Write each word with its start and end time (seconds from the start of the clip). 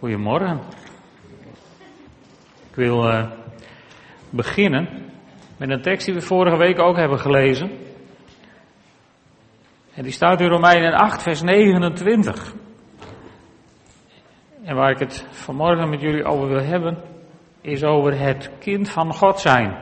Goedemorgen. 0.00 0.60
Ik 2.68 2.74
wil 2.74 3.08
uh, 3.08 3.30
beginnen 4.30 4.88
met 5.56 5.70
een 5.70 5.82
tekst 5.82 6.06
die 6.06 6.14
we 6.14 6.20
vorige 6.20 6.56
week 6.56 6.78
ook 6.78 6.96
hebben 6.96 7.18
gelezen. 7.18 7.70
En 9.94 10.02
die 10.02 10.12
staat 10.12 10.40
in 10.40 10.48
Romeinen 10.48 10.92
8, 10.92 11.22
vers 11.22 11.42
29. 11.42 12.54
En 14.64 14.76
waar 14.76 14.90
ik 14.90 14.98
het 14.98 15.26
vanmorgen 15.30 15.88
met 15.88 16.00
jullie 16.00 16.24
over 16.24 16.48
wil 16.48 16.62
hebben, 16.62 16.98
is 17.60 17.84
over 17.84 18.18
het 18.18 18.50
kind 18.58 18.90
van 18.90 19.14
God 19.14 19.40
zijn. 19.40 19.76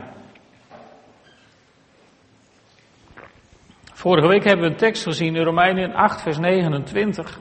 Vorige 3.93 4.29
week 4.29 4.45
hebben 4.45 4.65
we 4.65 4.71
een 4.71 4.79
tekst 4.79 5.03
gezien 5.03 5.37
in 5.37 5.45
Romeinen 5.45 5.95
8, 5.95 6.23
vers 6.23 6.39
29. 6.39 7.41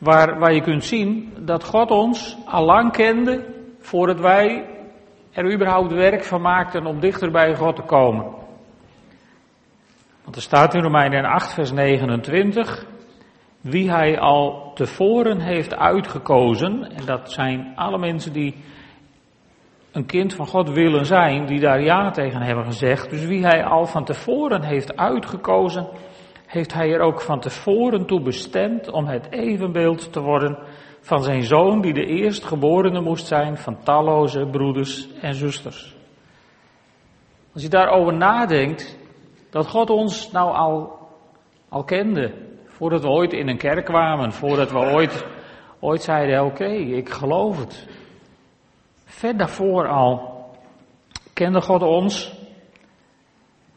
Waar, 0.00 0.38
waar 0.38 0.52
je 0.52 0.60
kunt 0.60 0.84
zien 0.84 1.32
dat 1.40 1.64
God 1.64 1.90
ons 1.90 2.36
al 2.46 2.64
lang 2.64 2.92
kende 2.92 3.44
voordat 3.78 4.20
wij 4.20 4.64
er 5.32 5.52
überhaupt 5.52 5.92
werk 5.92 6.24
van 6.24 6.40
maakten 6.40 6.86
om 6.86 7.00
dichter 7.00 7.30
bij 7.30 7.54
God 7.54 7.76
te 7.76 7.82
komen. 7.82 8.24
Want 10.24 10.36
er 10.36 10.42
staat 10.42 10.74
in 10.74 10.82
Romeinen 10.82 11.24
8, 11.24 11.54
vers 11.54 11.72
29, 11.72 12.86
wie 13.60 13.90
hij 13.90 14.18
al 14.18 14.72
tevoren 14.74 15.40
heeft 15.40 15.74
uitgekozen, 15.74 16.90
en 16.90 17.04
dat 17.06 17.32
zijn 17.32 17.72
alle 17.74 17.98
mensen 17.98 18.32
die 18.32 18.54
een 19.92 20.06
kind 20.06 20.34
van 20.34 20.46
God 20.46 20.70
willen 20.70 21.06
zijn, 21.06 21.46
die 21.46 21.60
daar 21.60 21.82
ja 21.82 22.10
tegen 22.10 22.42
hebben 22.42 22.64
gezegd. 22.64 23.10
Dus 23.10 23.24
wie 23.24 23.44
hij 23.44 23.64
al 23.64 23.86
van 23.86 24.04
tevoren 24.04 24.62
heeft 24.62 24.96
uitgekozen, 24.96 25.86
heeft 26.50 26.72
hij 26.72 26.92
er 26.92 27.00
ook 27.00 27.20
van 27.20 27.40
tevoren 27.40 28.06
toe 28.06 28.20
bestemd 28.20 28.90
om 28.90 29.06
het 29.06 29.26
evenbeeld 29.30 30.12
te 30.12 30.20
worden 30.20 30.58
van 31.00 31.22
zijn 31.22 31.42
zoon, 31.42 31.80
die 31.80 31.92
de 31.92 32.06
eerstgeborene 32.06 33.00
moest 33.00 33.26
zijn 33.26 33.56
van 33.56 33.82
talloze 33.82 34.46
broeders 34.50 35.08
en 35.20 35.34
zusters. 35.34 35.96
Als 37.52 37.62
je 37.62 37.68
daarover 37.68 38.14
nadenkt, 38.14 38.98
dat 39.50 39.66
God 39.66 39.90
ons 39.90 40.30
nou 40.30 40.54
al, 40.54 40.98
al 41.68 41.84
kende, 41.84 42.32
voordat 42.66 43.02
we 43.02 43.08
ooit 43.08 43.32
in 43.32 43.48
een 43.48 43.58
kerk 43.58 43.84
kwamen, 43.84 44.32
voordat 44.32 44.70
we 44.70 44.78
ooit, 44.78 45.26
ooit 45.80 46.02
zeiden, 46.02 46.44
oké, 46.44 46.68
ik 46.72 47.08
geloof 47.08 47.58
het. 47.58 47.86
Ver 49.04 49.36
daarvoor 49.36 49.88
al 49.88 50.30
kende 51.32 51.60
God 51.60 51.82
ons 51.82 52.39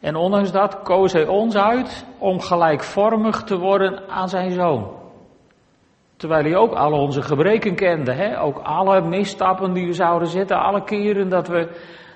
en 0.04 0.16
ondanks 0.16 0.52
dat 0.52 0.82
koos 0.82 1.12
hij 1.12 1.26
ons 1.26 1.56
uit 1.56 2.06
om 2.18 2.40
gelijkvormig 2.40 3.42
te 3.42 3.58
worden 3.58 4.08
aan 4.08 4.28
zijn 4.28 4.50
zoon. 4.50 4.90
Terwijl 6.16 6.44
hij 6.44 6.56
ook 6.56 6.72
alle 6.72 6.96
onze 6.96 7.22
gebreken 7.22 7.74
kende, 7.74 8.12
hè? 8.12 8.40
ook 8.40 8.58
alle 8.58 9.00
misstappen 9.00 9.72
die 9.72 9.86
we 9.86 9.92
zouden 9.92 10.28
zetten, 10.28 10.58
alle 10.58 10.84
keren 10.84 11.28
dat 11.28 11.48
we, 11.48 11.68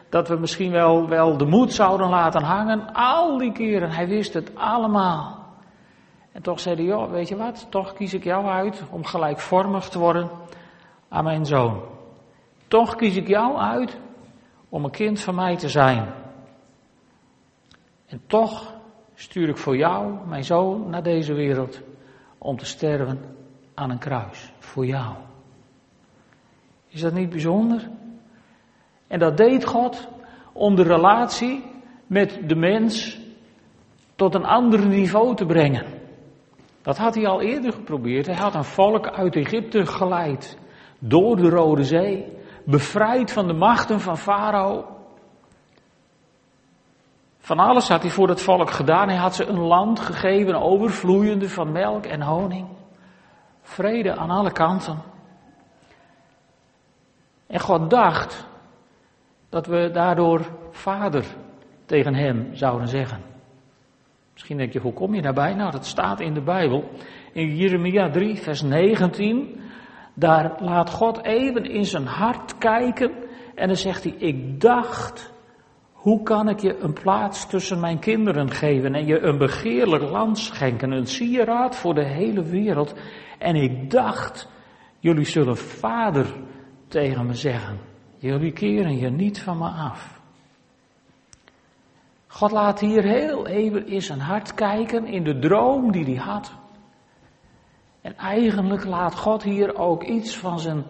dat 0.09 0.29
we 0.29 0.37
misschien 0.37 0.71
wel, 0.71 1.09
wel 1.09 1.37
de 1.37 1.45
moed 1.45 1.73
zouden 1.73 2.09
laten 2.09 2.43
hangen, 2.43 2.93
al 2.93 3.39
die 3.39 3.53
keren, 3.53 3.91
hij 3.91 4.09
wist 4.09 4.35
het 4.35 4.51
allemaal. 4.55 5.39
En 6.33 6.43
toch 6.43 6.61
zei 6.61 6.75
hij, 6.75 6.85
joh, 6.85 7.11
weet 7.11 7.29
je 7.29 7.37
wat, 7.37 7.67
toch 7.71 7.93
kies 7.93 8.15
ik 8.15 8.25
jou 8.25 8.47
uit 8.47 8.83
om 8.91 9.05
gelijkvormig 9.05 9.89
te 9.89 9.99
worden 9.99 10.31
aan 11.09 11.25
mijn 11.25 11.47
zoon. 11.47 11.81
Toch 12.67 12.95
kies 12.95 13.17
ik 13.17 13.29
jou 13.29 13.57
uit 13.57 13.99
om 14.69 14.85
een 14.85 14.91
kind 14.91 15.21
van 15.21 15.35
mij 15.35 15.57
te 15.57 15.69
zijn. 15.69 16.27
En 18.09 18.21
toch 18.27 18.75
stuur 19.15 19.49
ik 19.49 19.57
voor 19.57 19.77
jou, 19.77 20.27
mijn 20.27 20.45
zoon, 20.45 20.91
naar 20.91 21.03
deze 21.03 21.35
wereld 21.35 21.81
om 22.39 22.57
te 22.57 22.67
sterven 22.67 23.21
aan 23.75 23.91
een 23.91 23.99
kruis. 23.99 24.53
Voor 24.59 24.87
jou. 24.87 25.15
Is 26.89 27.01
dat 27.01 27.13
niet 27.13 27.31
bijzonder? 27.31 27.89
En 29.07 29.19
dat 29.19 29.37
deed 29.37 29.65
God 29.65 30.09
om 30.53 30.75
de 30.75 30.83
relatie 30.83 31.65
met 32.07 32.41
de 32.47 32.55
mens 32.55 33.21
tot 34.15 34.35
een 34.35 34.45
ander 34.45 34.87
niveau 34.87 35.37
te 35.37 35.47
brengen. 35.47 35.87
Dat 36.83 36.97
had 36.97 37.15
hij 37.15 37.27
al 37.27 37.41
eerder 37.41 37.73
geprobeerd. 37.73 38.27
Hij 38.27 38.35
had 38.35 38.55
een 38.55 38.65
volk 38.65 39.09
uit 39.09 39.37
Egypte 39.37 39.87
geleid. 39.87 40.59
Door 40.99 41.37
de 41.37 41.49
Rode 41.49 41.85
Zee. 41.85 42.33
Bevrijd 42.65 43.33
van 43.33 43.47
de 43.47 43.53
machten 43.53 44.01
van 44.01 44.19
Farao. 44.19 44.98
Van 47.49 47.59
alles 47.59 47.89
had 47.89 48.03
hij 48.03 48.11
voor 48.11 48.29
het 48.29 48.43
volk 48.43 48.71
gedaan. 48.71 49.09
Hij 49.09 49.17
had 49.17 49.35
ze 49.35 49.47
een 49.47 49.59
land 49.61 50.01
gegeven, 50.01 50.55
overvloeiende 50.55 51.49
van 51.49 51.73
melk 51.73 52.07
en 52.07 52.23
honing. 52.23 52.67
Vrede 53.63 54.17
aan 54.17 54.31
alle 54.31 54.53
kanten. 54.53 54.99
En 57.47 57.61
God 57.61 57.91
dacht 57.91 58.47
dat 59.49 59.67
we 59.67 59.91
daardoor 59.91 60.51
vader 60.71 61.25
tegen 61.87 62.15
hem 62.15 62.49
zouden 62.53 62.89
zeggen. 62.89 63.21
Misschien 64.33 64.57
denk 64.57 64.73
je, 64.73 64.81
hoe 64.81 64.93
kom 64.93 65.15
je 65.15 65.23
daarbij? 65.23 65.55
Nou, 65.55 65.71
dat 65.71 65.87
staat 65.87 66.21
in 66.21 66.35
de 66.35 66.43
Bijbel. 66.43 66.91
In 67.33 67.57
Jeremia 67.57 68.11
3, 68.11 68.37
vers 68.37 68.63
19. 68.63 69.61
Daar 70.15 70.57
laat 70.61 70.91
God 70.91 71.25
even 71.25 71.65
in 71.65 71.85
zijn 71.85 72.07
hart 72.07 72.59
kijken. 72.59 73.13
En 73.55 73.67
dan 73.67 73.77
zegt 73.77 74.05
hij, 74.05 74.13
ik 74.13 74.61
dacht 74.61 75.37
hoe 75.99 76.23
kan 76.23 76.49
ik 76.49 76.61
je 76.61 76.79
een 76.79 76.93
plaats 76.93 77.47
tussen 77.47 77.81
mijn 77.81 77.99
kinderen 77.99 78.51
geven 78.51 78.95
en 78.95 79.07
je 79.07 79.21
een 79.21 79.39
begeerlijk 79.39 80.03
land 80.03 80.39
schenken, 80.39 80.91
een 80.91 81.07
sieraad 81.07 81.77
voor 81.77 81.95
de 81.95 82.05
hele 82.05 82.43
wereld? 82.43 82.95
En 83.39 83.55
ik 83.55 83.91
dacht, 83.91 84.49
jullie 84.99 85.25
zullen 85.25 85.57
vader 85.57 86.27
tegen 86.89 87.27
me 87.27 87.35
zeggen. 87.35 87.79
Jullie 88.17 88.53
keren 88.53 88.99
je 88.99 89.11
niet 89.11 89.43
van 89.43 89.59
me 89.59 89.69
af. 89.69 90.21
God 92.27 92.51
laat 92.51 92.81
hier 92.81 93.03
heel 93.03 93.47
even 93.47 93.87
in 93.87 94.03
zijn 94.03 94.21
hart 94.21 94.55
kijken 94.55 95.07
in 95.07 95.25
de 95.25 95.39
droom 95.39 95.93
die 95.93 96.05
hij 96.05 96.25
had. 96.25 96.53
En 98.01 98.17
eigenlijk 98.17 98.85
laat 98.85 99.15
God 99.15 99.43
hier 99.43 99.77
ook 99.79 100.03
iets 100.03 100.37
van 100.37 100.61
zijn 100.61 100.85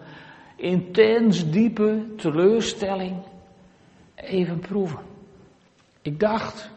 intens 0.55 1.49
diepe 1.49 2.13
teleurstelling 2.17 3.15
even 4.23 4.59
proeven. 4.59 4.99
Ik 6.01 6.19
dacht 6.19 6.71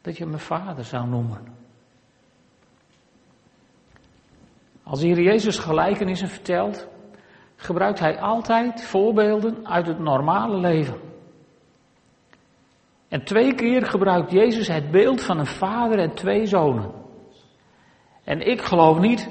dat 0.00 0.16
je 0.16 0.26
me 0.26 0.38
vader 0.38 0.84
zou 0.84 1.08
noemen. 1.08 1.54
Als 4.82 5.00
de 5.00 5.06
Heer 5.06 5.20
Jezus 5.20 5.58
gelijkenissen 5.58 6.28
vertelt, 6.28 6.88
gebruikt 7.56 7.98
hij 7.98 8.20
altijd 8.20 8.82
voorbeelden 8.82 9.66
uit 9.66 9.86
het 9.86 9.98
normale 9.98 10.56
leven. 10.56 11.00
En 13.08 13.24
twee 13.24 13.54
keer 13.54 13.86
gebruikt 13.86 14.30
Jezus 14.30 14.68
het 14.68 14.90
beeld 14.90 15.22
van 15.22 15.38
een 15.38 15.46
vader 15.46 15.98
en 15.98 16.14
twee 16.14 16.46
zonen. 16.46 16.90
En 18.24 18.40
ik 18.40 18.62
geloof 18.62 18.98
niet 18.98 19.28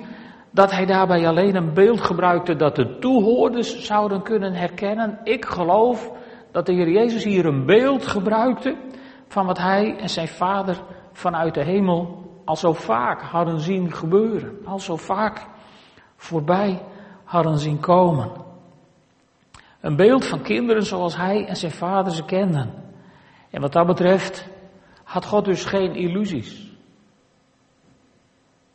dat 0.51 0.72
hij 0.72 0.85
daarbij 0.85 1.28
alleen 1.28 1.56
een 1.56 1.74
beeld 1.74 2.01
gebruikte 2.01 2.56
dat 2.56 2.75
de 2.75 2.97
toehoorders 3.00 3.85
zouden 3.85 4.22
kunnen 4.22 4.53
herkennen. 4.53 5.19
Ik 5.24 5.45
geloof 5.45 6.12
dat 6.55 6.66
de 6.66 6.73
Heer 6.73 6.89
Jezus 6.89 7.23
hier 7.23 7.45
een 7.45 7.66
beeld 7.66 8.07
gebruikte 8.07 8.75
van 9.27 9.45
wat 9.45 9.57
hij 9.57 9.97
en 9.97 10.09
zijn 10.09 10.27
vader 10.27 10.81
vanuit 11.11 11.53
de 11.53 11.63
hemel 11.63 12.23
al 12.45 12.55
zo 12.55 12.73
vaak 12.73 13.21
hadden 13.21 13.59
zien 13.59 13.91
gebeuren, 13.93 14.57
al 14.65 14.79
zo 14.79 14.95
vaak 14.95 15.47
voorbij 16.15 16.81
hadden 17.23 17.57
zien 17.57 17.79
komen. 17.79 18.31
Een 19.81 19.95
beeld 19.95 20.25
van 20.25 20.41
kinderen 20.41 20.83
zoals 20.83 21.15
hij 21.15 21.45
en 21.45 21.55
zijn 21.55 21.71
vader 21.71 22.11
ze 22.11 22.25
kenden. 22.25 22.73
En 23.49 23.61
wat 23.61 23.73
dat 23.73 23.88
betreft 23.88 24.47
had 25.03 25.25
God 25.25 25.45
dus 25.45 25.65
geen 25.65 25.95
illusies. 25.95 26.71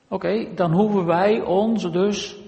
Oké, 0.09 0.55
dan 0.55 0.73
hoeven 0.73 1.07
wij 1.07 1.41
ons 1.41 1.93
dus 1.93 2.40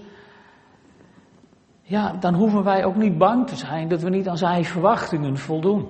ja, 1.83 2.13
dan 2.13 2.35
hoeven 2.35 2.65
wij 2.65 2.85
ook 2.85 2.97
niet 2.97 3.19
bang 3.19 3.47
te 3.47 3.57
zijn 3.57 3.89
dat 3.89 4.03
we 4.03 4.11
niet 4.11 4.29
aan 4.29 4.39
zijn 4.39 4.65
verwachtingen 4.65 5.37
voldoen. 5.37 5.89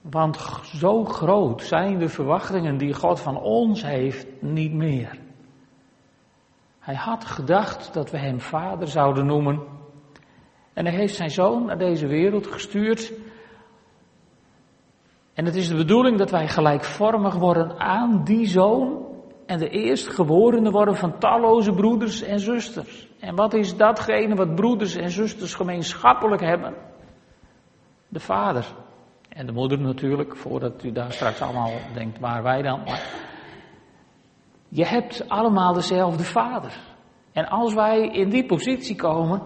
Want 0.00 0.36
zo 0.62 1.04
groot 1.04 1.62
zijn 1.62 1.98
de 1.98 2.08
verwachtingen 2.08 2.78
die 2.78 2.94
God 2.94 3.20
van 3.20 3.40
ons 3.40 3.82
heeft 3.82 4.26
niet 4.40 4.72
meer. 4.72 5.18
Hij 6.78 6.94
had 6.94 7.24
gedacht 7.24 7.94
dat 7.94 8.10
we 8.10 8.18
hem 8.18 8.40
vader 8.40 8.88
zouden 8.88 9.26
noemen. 9.26 9.62
En 10.72 10.86
hij 10.86 10.94
heeft 10.94 11.14
zijn 11.14 11.30
zoon 11.30 11.64
naar 11.64 11.78
deze 11.78 12.06
wereld 12.06 12.46
gestuurd. 12.46 13.12
En 15.34 15.44
het 15.44 15.54
is 15.54 15.68
de 15.68 15.76
bedoeling 15.76 16.18
dat 16.18 16.30
wij 16.30 16.48
gelijkvormig 16.48 17.34
worden 17.34 17.78
aan 17.78 18.24
die 18.24 18.46
zoon. 18.46 19.11
En 19.52 19.58
de 19.58 19.68
eerstgeborene 19.68 20.70
worden 20.70 20.96
van 20.96 21.18
talloze 21.18 21.72
broeders 21.72 22.22
en 22.22 22.40
zusters. 22.40 23.08
En 23.20 23.34
wat 23.34 23.54
is 23.54 23.76
datgene 23.76 24.34
wat 24.34 24.54
broeders 24.54 24.94
en 24.94 25.10
zusters 25.10 25.54
gemeenschappelijk 25.54 26.42
hebben? 26.42 26.74
De 28.08 28.20
vader. 28.20 28.66
En 29.28 29.46
de 29.46 29.52
moeder 29.52 29.80
natuurlijk, 29.80 30.36
voordat 30.36 30.84
u 30.84 30.92
daar 30.92 31.12
straks 31.12 31.40
allemaal 31.40 31.70
denkt, 31.94 32.18
waar 32.18 32.42
wij 32.42 32.62
dan? 32.62 32.80
Maar 32.84 33.02
je 34.68 34.86
hebt 34.86 35.28
allemaal 35.28 35.72
dezelfde 35.72 36.24
vader. 36.24 36.72
En 37.32 37.48
als 37.48 37.74
wij 37.74 38.08
in 38.08 38.28
die 38.28 38.46
positie 38.46 38.96
komen, 38.96 39.42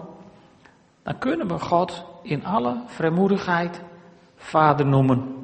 dan 1.03 1.17
kunnen 1.17 1.47
we 1.47 1.59
God 1.59 2.05
in 2.21 2.45
alle 2.45 2.83
vrijmoedigheid 2.85 3.83
Vader 4.35 4.85
noemen. 4.85 5.36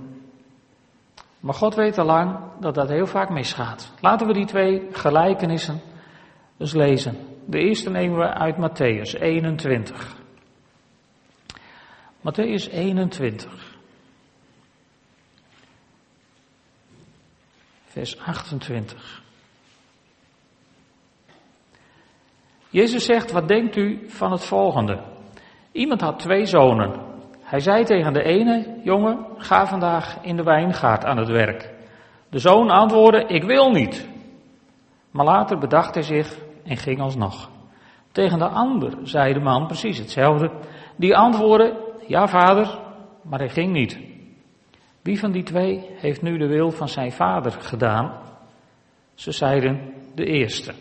Maar 1.43 1.53
God 1.53 1.75
weet 1.75 1.97
al 1.97 2.05
lang 2.05 2.39
dat 2.59 2.75
dat 2.75 2.89
heel 2.89 3.07
vaak 3.07 3.29
misgaat. 3.29 3.93
Laten 3.99 4.27
we 4.27 4.33
die 4.33 4.45
twee 4.45 4.87
gelijkenissen 4.91 5.81
eens 6.57 6.73
lezen. 6.73 7.17
De 7.45 7.59
eerste 7.59 7.89
nemen 7.89 8.17
we 8.17 8.33
uit 8.33 8.55
Matthäus 8.55 9.19
21. 9.19 10.15
Matthäus 12.19 12.71
21. 12.71 13.77
Vers 17.85 18.19
28. 18.19 19.21
Jezus 22.69 23.05
zegt, 23.05 23.31
wat 23.31 23.47
denkt 23.47 23.75
u 23.75 24.09
van 24.09 24.31
het 24.31 24.45
volgende? 24.45 25.03
Iemand 25.71 26.01
had 26.01 26.19
twee 26.19 26.45
zonen. 26.45 27.12
Hij 27.43 27.59
zei 27.59 27.83
tegen 27.83 28.13
de 28.13 28.23
ene 28.23 28.79
jongen, 28.83 29.25
ga 29.37 29.67
vandaag 29.67 30.17
in 30.21 30.35
de 30.35 30.43
wijngaard 30.43 31.05
aan 31.05 31.17
het 31.17 31.27
werk. 31.27 31.73
De 32.29 32.39
zoon 32.39 32.69
antwoordde, 32.69 33.25
ik 33.27 33.43
wil 33.43 33.71
niet. 33.71 34.07
Maar 35.11 35.25
later 35.25 35.57
bedacht 35.57 35.93
hij 35.93 36.03
zich 36.03 36.37
en 36.63 36.77
ging 36.77 37.01
alsnog. 37.01 37.49
Tegen 38.11 38.39
de 38.39 38.47
ander 38.47 38.93
zei 39.03 39.33
de 39.33 39.39
man 39.39 39.67
precies 39.67 39.97
hetzelfde. 39.97 40.51
Die 40.95 41.17
antwoordde, 41.17 41.93
ja 42.07 42.27
vader, 42.27 42.79
maar 43.21 43.39
hij 43.39 43.49
ging 43.49 43.71
niet. 43.71 43.99
Wie 45.01 45.19
van 45.19 45.31
die 45.31 45.43
twee 45.43 45.89
heeft 45.95 46.21
nu 46.21 46.37
de 46.37 46.47
wil 46.47 46.71
van 46.71 46.89
zijn 46.89 47.11
vader 47.11 47.51
gedaan? 47.51 48.19
Ze 49.13 49.31
zeiden 49.31 49.93
de 50.15 50.25
eerste. 50.25 50.73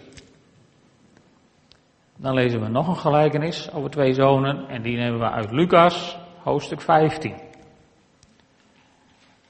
Dan 2.16 2.34
lezen 2.34 2.60
we 2.60 2.68
nog 2.68 2.88
een 2.88 2.96
gelijkenis 2.96 3.72
over 3.72 3.90
twee 3.90 4.12
zonen 4.12 4.68
en 4.68 4.82
die 4.82 4.96
nemen 4.96 5.18
we 5.18 5.30
uit 5.30 5.50
Lucas, 5.50 6.18
hoofdstuk 6.42 6.80
15. 6.80 7.34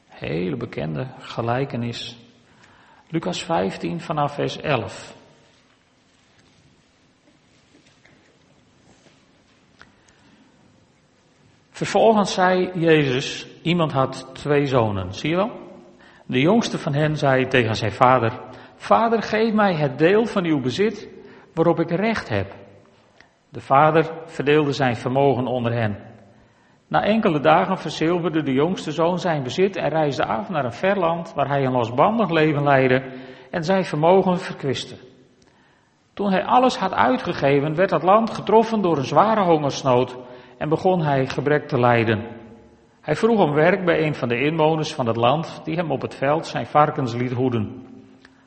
Hele 0.08 0.56
bekende 0.56 1.06
gelijkenis. 1.18 2.16
Lucas 3.08 3.42
15 3.42 4.00
vanaf 4.00 4.34
vers 4.34 4.56
11. 4.56 5.14
Vervolgens 11.70 12.32
zei 12.32 12.70
Jezus, 12.74 13.46
iemand 13.62 13.92
had 13.92 14.28
twee 14.32 14.66
zonen, 14.66 15.14
zie 15.14 15.30
je 15.30 15.36
wel? 15.36 15.60
De 16.26 16.40
jongste 16.40 16.78
van 16.78 16.94
hen 16.94 17.16
zei 17.16 17.46
tegen 17.46 17.76
zijn 17.76 17.92
vader, 17.92 18.40
Vader, 18.76 19.22
geef 19.22 19.52
mij 19.52 19.74
het 19.74 19.98
deel 19.98 20.26
van 20.26 20.44
uw 20.44 20.60
bezit 20.60 21.08
waarop 21.54 21.80
ik 21.80 21.90
recht 21.90 22.28
heb. 22.28 22.54
De 23.48 23.60
vader 23.60 24.10
verdeelde 24.26 24.72
zijn 24.72 24.96
vermogen 24.96 25.46
onder 25.46 25.72
hen. 25.72 26.11
Na 26.92 27.02
enkele 27.02 27.40
dagen 27.40 27.78
verzilverde 27.78 28.42
de 28.42 28.52
jongste 28.52 28.92
zoon 28.92 29.18
zijn 29.18 29.42
bezit 29.42 29.76
en 29.76 29.88
reisde 29.88 30.24
af 30.24 30.48
naar 30.48 30.64
een 30.64 30.72
ver 30.72 30.98
land 30.98 31.34
waar 31.34 31.48
hij 31.48 31.64
een 31.64 31.72
losbandig 31.72 32.30
leven 32.30 32.62
leidde 32.62 33.02
en 33.50 33.64
zijn 33.64 33.84
vermogen 33.84 34.38
verkwiste. 34.38 34.96
Toen 36.14 36.30
hij 36.30 36.44
alles 36.44 36.76
had 36.76 36.92
uitgegeven, 36.92 37.74
werd 37.74 37.90
het 37.90 38.02
land 38.02 38.30
getroffen 38.30 38.82
door 38.82 38.96
een 38.96 39.04
zware 39.04 39.42
hongersnood 39.42 40.18
en 40.58 40.68
begon 40.68 41.02
hij 41.02 41.26
gebrek 41.26 41.68
te 41.68 41.80
lijden. 41.80 42.26
Hij 43.00 43.16
vroeg 43.16 43.40
om 43.40 43.52
werk 43.52 43.84
bij 43.84 44.06
een 44.06 44.14
van 44.14 44.28
de 44.28 44.40
inwoners 44.40 44.94
van 44.94 45.06
het 45.06 45.16
land 45.16 45.60
die 45.64 45.76
hem 45.76 45.90
op 45.90 46.02
het 46.02 46.14
veld 46.14 46.46
zijn 46.46 46.66
varkens 46.66 47.14
liet 47.14 47.32
hoeden. 47.32 47.86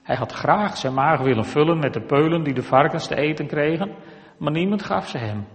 Hij 0.04 0.16
had 0.16 0.32
graag 0.32 0.78
zijn 0.78 0.94
maag 0.94 1.22
willen 1.22 1.46
vullen 1.46 1.80
met 1.80 1.94
de 1.94 2.02
peulen 2.02 2.44
die 2.44 2.54
de 2.54 2.64
varkens 2.64 3.08
te 3.08 3.16
eten 3.16 3.48
kregen, 3.48 3.96
maar 4.38 4.52
niemand 4.52 4.84
gaf 4.84 5.08
ze 5.08 5.18
hem. 5.18 5.48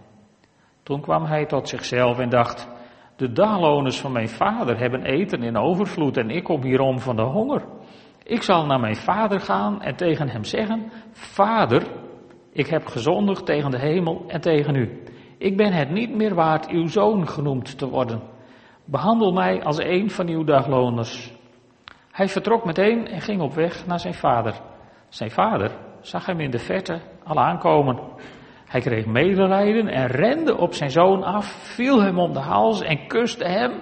Toen 0.82 1.00
kwam 1.00 1.24
hij 1.24 1.46
tot 1.46 1.68
zichzelf 1.68 2.18
en 2.18 2.28
dacht, 2.28 2.78
de 3.20 3.32
dagloners 3.32 4.00
van 4.00 4.12
mijn 4.12 4.28
vader 4.28 4.78
hebben 4.78 5.02
eten 5.02 5.42
in 5.42 5.56
overvloed 5.56 6.16
en 6.16 6.30
ik 6.30 6.44
kom 6.44 6.62
hierom 6.62 6.98
van 6.98 7.16
de 7.16 7.22
honger. 7.22 7.64
Ik 8.22 8.42
zal 8.42 8.66
naar 8.66 8.80
mijn 8.80 8.96
vader 8.96 9.40
gaan 9.40 9.82
en 9.82 9.96
tegen 9.96 10.28
hem 10.28 10.44
zeggen, 10.44 10.92
Vader, 11.12 11.86
ik 12.52 12.66
heb 12.66 12.86
gezondigd 12.86 13.46
tegen 13.46 13.70
de 13.70 13.78
hemel 13.78 14.24
en 14.26 14.40
tegen 14.40 14.74
u. 14.74 15.02
Ik 15.38 15.56
ben 15.56 15.72
het 15.72 15.90
niet 15.90 16.14
meer 16.14 16.34
waard 16.34 16.68
uw 16.68 16.86
zoon 16.86 17.28
genoemd 17.28 17.78
te 17.78 17.88
worden. 17.88 18.22
Behandel 18.84 19.32
mij 19.32 19.62
als 19.62 19.78
een 19.78 20.10
van 20.10 20.28
uw 20.28 20.44
dagloners. 20.44 21.32
Hij 22.10 22.28
vertrok 22.28 22.64
meteen 22.64 23.06
en 23.06 23.20
ging 23.20 23.40
op 23.40 23.54
weg 23.54 23.86
naar 23.86 24.00
zijn 24.00 24.14
vader. 24.14 24.60
Zijn 25.08 25.30
vader 25.30 25.70
zag 26.00 26.26
hem 26.26 26.40
in 26.40 26.50
de 26.50 26.58
verte 26.58 27.00
al 27.24 27.36
aankomen. 27.36 27.98
Hij 28.70 28.80
kreeg 28.80 29.06
medelijden 29.06 29.88
en 29.88 30.06
rende 30.06 30.56
op 30.56 30.74
zijn 30.74 30.90
zoon 30.90 31.22
af, 31.22 31.46
viel 31.46 32.02
hem 32.02 32.18
om 32.18 32.32
de 32.32 32.38
hals 32.38 32.82
en 32.82 33.06
kuste 33.06 33.44
hem. 33.44 33.72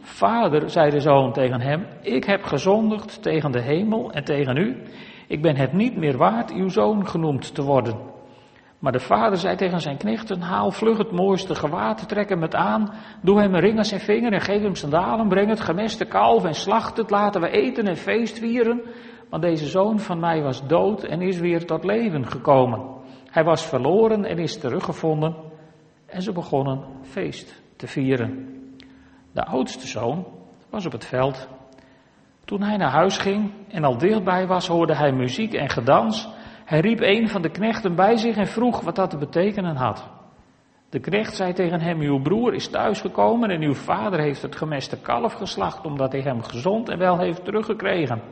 Vader, 0.00 0.70
zei 0.70 0.90
de 0.90 1.00
zoon 1.00 1.32
tegen 1.32 1.60
hem, 1.60 1.86
ik 2.02 2.24
heb 2.24 2.42
gezondigd 2.42 3.22
tegen 3.22 3.52
de 3.52 3.60
hemel 3.60 4.12
en 4.12 4.24
tegen 4.24 4.56
u. 4.56 4.82
Ik 5.28 5.42
ben 5.42 5.56
het 5.56 5.72
niet 5.72 5.96
meer 5.96 6.16
waard 6.16 6.52
uw 6.52 6.68
zoon 6.68 7.08
genoemd 7.08 7.54
te 7.54 7.62
worden. 7.62 7.98
Maar 8.78 8.92
de 8.92 9.00
vader 9.00 9.38
zei 9.38 9.56
tegen 9.56 9.80
zijn 9.80 9.96
knechten, 9.96 10.40
haal 10.40 10.70
vlug 10.70 10.98
het 10.98 11.12
mooiste 11.12 11.54
gewaad, 11.54 12.08
trek 12.08 12.28
hem 12.28 12.42
het 12.42 12.54
aan, 12.54 12.94
doe 13.22 13.40
hem 13.40 13.54
een 13.54 13.60
ring 13.60 13.78
aan 13.78 13.84
zijn 13.84 14.00
vinger 14.00 14.32
en 14.32 14.40
geef 14.40 14.62
hem 14.62 14.74
sandalen, 14.74 15.28
breng 15.28 15.48
het 15.48 15.60
gemeste 15.60 16.04
kalf 16.04 16.44
en 16.44 16.54
slacht 16.54 16.96
het, 16.96 17.10
laten 17.10 17.40
we 17.40 17.50
eten 17.50 17.84
en 17.86 17.96
feest 17.96 18.38
vieren. 18.38 18.82
Want 19.30 19.42
deze 19.42 19.66
zoon 19.66 19.98
van 19.98 20.20
mij 20.20 20.42
was 20.42 20.66
dood 20.66 21.02
en 21.02 21.22
is 21.22 21.38
weer 21.38 21.66
tot 21.66 21.84
leven 21.84 22.26
gekomen. 22.26 22.98
Hij 23.30 23.44
was 23.44 23.66
verloren 23.66 24.24
en 24.24 24.38
is 24.38 24.58
teruggevonden 24.58 25.34
en 26.06 26.22
ze 26.22 26.32
begonnen 26.32 26.84
feest 27.02 27.62
te 27.76 27.86
vieren. 27.86 28.58
De 29.32 29.44
oudste 29.44 29.86
zoon 29.86 30.26
was 30.70 30.86
op 30.86 30.92
het 30.92 31.04
veld. 31.04 31.48
Toen 32.44 32.62
hij 32.62 32.76
naar 32.76 32.90
huis 32.90 33.18
ging 33.18 33.52
en 33.68 33.84
al 33.84 33.98
dichtbij 33.98 34.46
was, 34.46 34.66
hoorde 34.66 34.96
hij 34.96 35.12
muziek 35.12 35.54
en 35.54 35.68
gedans. 35.68 36.28
Hij 36.64 36.80
riep 36.80 37.00
een 37.00 37.28
van 37.28 37.42
de 37.42 37.50
knechten 37.50 37.94
bij 37.94 38.16
zich 38.16 38.36
en 38.36 38.46
vroeg 38.46 38.80
wat 38.80 38.96
dat 38.96 39.10
te 39.10 39.16
betekenen 39.16 39.76
had. 39.76 40.08
De 40.88 41.00
knecht 41.00 41.36
zei 41.36 41.52
tegen 41.52 41.80
hem, 41.80 42.00
uw 42.00 42.22
broer 42.22 42.54
is 42.54 42.68
thuisgekomen 42.68 43.50
en 43.50 43.62
uw 43.62 43.74
vader 43.74 44.20
heeft 44.20 44.42
het 44.42 44.56
gemeste 44.56 45.00
kalf 45.00 45.32
geslacht 45.32 45.84
omdat 45.84 46.12
hij 46.12 46.20
hem 46.20 46.42
gezond 46.42 46.88
en 46.88 46.98
wel 46.98 47.18
heeft 47.18 47.44
teruggekregen. 47.44 48.22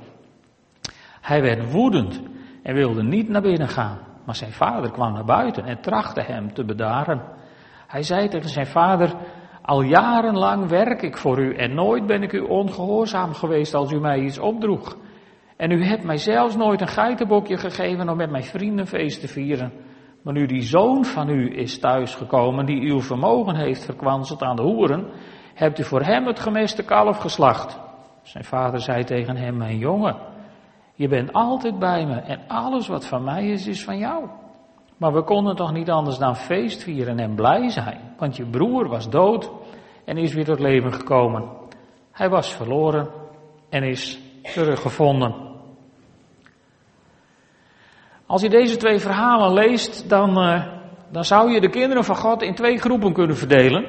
Hij 1.20 1.42
werd 1.42 1.72
woedend 1.72 2.22
en 2.62 2.74
wilde 2.74 3.02
niet 3.02 3.28
naar 3.28 3.42
binnen 3.42 3.68
gaan, 3.68 3.98
maar 4.28 4.36
zijn 4.36 4.52
vader 4.52 4.90
kwam 4.90 5.12
naar 5.12 5.24
buiten 5.24 5.64
en 5.64 5.80
trachtte 5.80 6.20
hem 6.20 6.52
te 6.52 6.64
bedaren. 6.64 7.22
Hij 7.86 8.02
zei 8.02 8.28
tegen 8.28 8.48
zijn 8.48 8.66
vader, 8.66 9.14
al 9.62 9.82
jarenlang 9.82 10.68
werk 10.68 11.02
ik 11.02 11.16
voor 11.16 11.38
u 11.38 11.54
en 11.54 11.74
nooit 11.74 12.06
ben 12.06 12.22
ik 12.22 12.32
u 12.32 12.40
ongehoorzaam 12.40 13.32
geweest 13.34 13.74
als 13.74 13.92
u 13.92 14.00
mij 14.00 14.18
iets 14.18 14.38
opdroeg. 14.38 14.96
En 15.56 15.70
u 15.70 15.84
hebt 15.84 16.04
mij 16.04 16.16
zelfs 16.16 16.56
nooit 16.56 16.80
een 16.80 16.88
geitenbokje 16.88 17.56
gegeven 17.56 18.08
om 18.08 18.16
met 18.16 18.30
mijn 18.30 18.44
vrienden 18.44 18.86
feest 18.86 19.20
te 19.20 19.28
vieren. 19.28 19.72
Maar 20.22 20.34
nu 20.34 20.46
die 20.46 20.62
zoon 20.62 21.04
van 21.04 21.28
u 21.28 21.58
is 21.58 21.78
thuisgekomen, 21.78 22.66
die 22.66 22.90
uw 22.90 23.00
vermogen 23.00 23.56
heeft 23.56 23.84
verkwanseld 23.84 24.42
aan 24.42 24.56
de 24.56 24.62
hoeren, 24.62 25.10
hebt 25.54 25.78
u 25.78 25.84
voor 25.84 26.02
hem 26.02 26.26
het 26.26 26.40
gemeste 26.40 26.84
kalf 26.84 27.18
geslacht. 27.18 27.80
Zijn 28.22 28.44
vader 28.44 28.80
zei 28.80 29.04
tegen 29.04 29.36
hem, 29.36 29.56
mijn 29.56 29.78
jongen, 29.78 30.16
je 30.98 31.08
bent 31.08 31.32
altijd 31.32 31.78
bij 31.78 32.06
me 32.06 32.14
en 32.14 32.40
alles 32.48 32.88
wat 32.88 33.06
van 33.06 33.24
mij 33.24 33.48
is, 33.48 33.66
is 33.66 33.84
van 33.84 33.98
jou. 33.98 34.28
Maar 34.96 35.12
we 35.12 35.22
konden 35.22 35.56
toch 35.56 35.72
niet 35.72 35.90
anders 35.90 36.18
dan 36.18 36.36
feest 36.36 36.82
vieren 36.82 37.18
en 37.18 37.34
blij 37.34 37.70
zijn, 37.70 38.14
want 38.16 38.36
je 38.36 38.46
broer 38.46 38.88
was 38.88 39.10
dood 39.10 39.50
en 40.04 40.16
is 40.16 40.34
weer 40.34 40.44
tot 40.44 40.58
leven 40.58 40.92
gekomen. 40.92 41.48
Hij 42.12 42.28
was 42.28 42.54
verloren 42.54 43.08
en 43.68 43.82
is 43.82 44.20
teruggevonden. 44.42 45.34
Als 48.26 48.42
je 48.42 48.48
deze 48.48 48.76
twee 48.76 48.98
verhalen 48.98 49.52
leest, 49.52 50.08
dan, 50.08 50.38
uh, 50.38 50.66
dan 51.10 51.24
zou 51.24 51.50
je 51.50 51.60
de 51.60 51.70
kinderen 51.70 52.04
van 52.04 52.16
God 52.16 52.42
in 52.42 52.54
twee 52.54 52.78
groepen 52.78 53.12
kunnen 53.12 53.36
verdelen. 53.36 53.86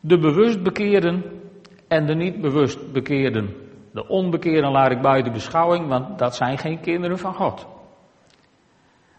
De 0.00 0.18
bewust 0.18 0.62
bekeerden 0.62 1.24
en 1.88 2.06
de 2.06 2.14
niet 2.14 2.40
bewust 2.40 2.92
bekeerden. 2.92 3.65
De 3.96 4.08
onbekeerden 4.08 4.70
laat 4.70 4.90
ik 4.90 5.00
buiten 5.00 5.32
beschouwing, 5.32 5.88
want 5.88 6.18
dat 6.18 6.36
zijn 6.36 6.58
geen 6.58 6.80
kinderen 6.80 7.18
van 7.18 7.34
God. 7.34 7.66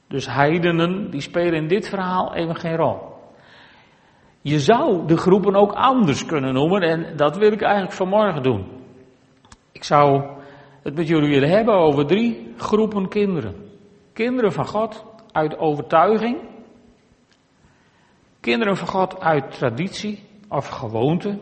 Dus 0.07 0.27
heidenen, 0.27 1.09
die 1.09 1.21
spelen 1.21 1.53
in 1.53 1.67
dit 1.67 1.89
verhaal 1.89 2.33
even 2.33 2.55
geen 2.55 2.75
rol. 2.75 2.99
Je 4.41 4.59
zou 4.59 5.07
de 5.07 5.17
groepen 5.17 5.55
ook 5.55 5.71
anders 5.71 6.25
kunnen 6.25 6.53
noemen 6.53 6.81
en 6.81 7.15
dat 7.15 7.37
wil 7.37 7.51
ik 7.51 7.61
eigenlijk 7.61 7.93
vanmorgen 7.93 8.43
doen. 8.43 8.65
Ik 9.71 9.83
zou 9.83 10.23
het 10.83 10.95
met 10.95 11.07
jullie 11.07 11.29
willen 11.29 11.49
hebben 11.49 11.73
over 11.73 12.05
drie 12.05 12.53
groepen 12.57 13.07
kinderen. 13.07 13.55
Kinderen 14.13 14.51
van 14.51 14.67
God 14.67 15.05
uit 15.31 15.57
overtuiging. 15.57 16.37
Kinderen 18.39 18.77
van 18.77 18.87
God 18.87 19.19
uit 19.19 19.51
traditie 19.51 20.23
of 20.49 20.67
gewoonte. 20.67 21.39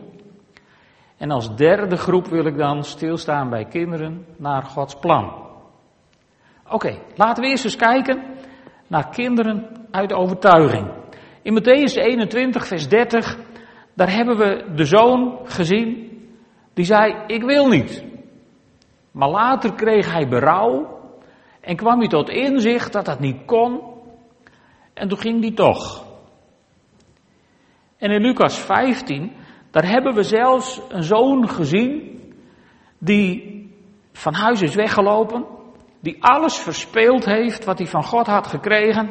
En 1.16 1.30
als 1.30 1.56
derde 1.56 1.96
groep 1.96 2.26
wil 2.26 2.46
ik 2.46 2.56
dan 2.56 2.84
stilstaan 2.84 3.50
bij 3.50 3.64
kinderen 3.64 4.26
naar 4.36 4.62
Gods 4.62 4.98
plan. 4.98 5.44
Oké, 6.68 6.98
laten 7.14 7.42
we 7.42 7.48
eerst 7.48 7.64
eens 7.64 7.76
kijken 7.76 8.22
naar 8.86 9.08
kinderen 9.08 9.86
uit 9.90 10.12
overtuiging. 10.12 10.90
In 11.42 11.60
Matthäus 11.60 11.94
21, 11.94 12.66
vers 12.66 12.88
30, 12.88 13.36
daar 13.94 14.12
hebben 14.12 14.36
we 14.36 14.72
de 14.74 14.84
zoon 14.84 15.38
gezien 15.44 16.06
die 16.74 16.84
zei, 16.84 17.14
ik 17.26 17.42
wil 17.42 17.68
niet. 17.68 18.04
Maar 19.10 19.28
later 19.28 19.74
kreeg 19.74 20.12
hij 20.12 20.28
berouw 20.28 21.00
en 21.60 21.76
kwam 21.76 21.98
hij 21.98 22.08
tot 22.08 22.28
inzicht 22.28 22.92
dat 22.92 23.04
dat 23.04 23.20
niet 23.20 23.44
kon. 23.44 23.80
En 24.94 25.08
toen 25.08 25.18
ging 25.18 25.40
hij 25.40 25.52
toch. 25.52 26.04
En 27.98 28.10
in 28.10 28.20
Lucas 28.20 28.58
15, 28.58 29.32
daar 29.70 29.88
hebben 29.88 30.14
we 30.14 30.22
zelfs 30.22 30.80
een 30.88 31.02
zoon 31.02 31.48
gezien 31.48 32.20
die 32.98 33.54
van 34.12 34.34
huis 34.34 34.62
is 34.62 34.74
weggelopen, 34.74 35.44
die 36.00 36.16
alles 36.24 36.58
verspeeld 36.58 37.24
heeft 37.24 37.64
wat 37.64 37.78
hij 37.78 37.86
van 37.86 38.04
God 38.04 38.26
had 38.26 38.46
gekregen. 38.46 39.10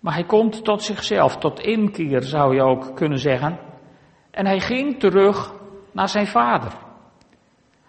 Maar 0.00 0.14
hij 0.14 0.24
komt 0.24 0.64
tot 0.64 0.82
zichzelf, 0.82 1.36
tot 1.36 1.60
inkeer 1.60 2.22
zou 2.22 2.54
je 2.54 2.62
ook 2.62 2.96
kunnen 2.96 3.18
zeggen. 3.18 3.58
En 4.30 4.46
hij 4.46 4.60
ging 4.60 4.98
terug 4.98 5.54
naar 5.92 6.08
zijn 6.08 6.26
vader. 6.26 6.72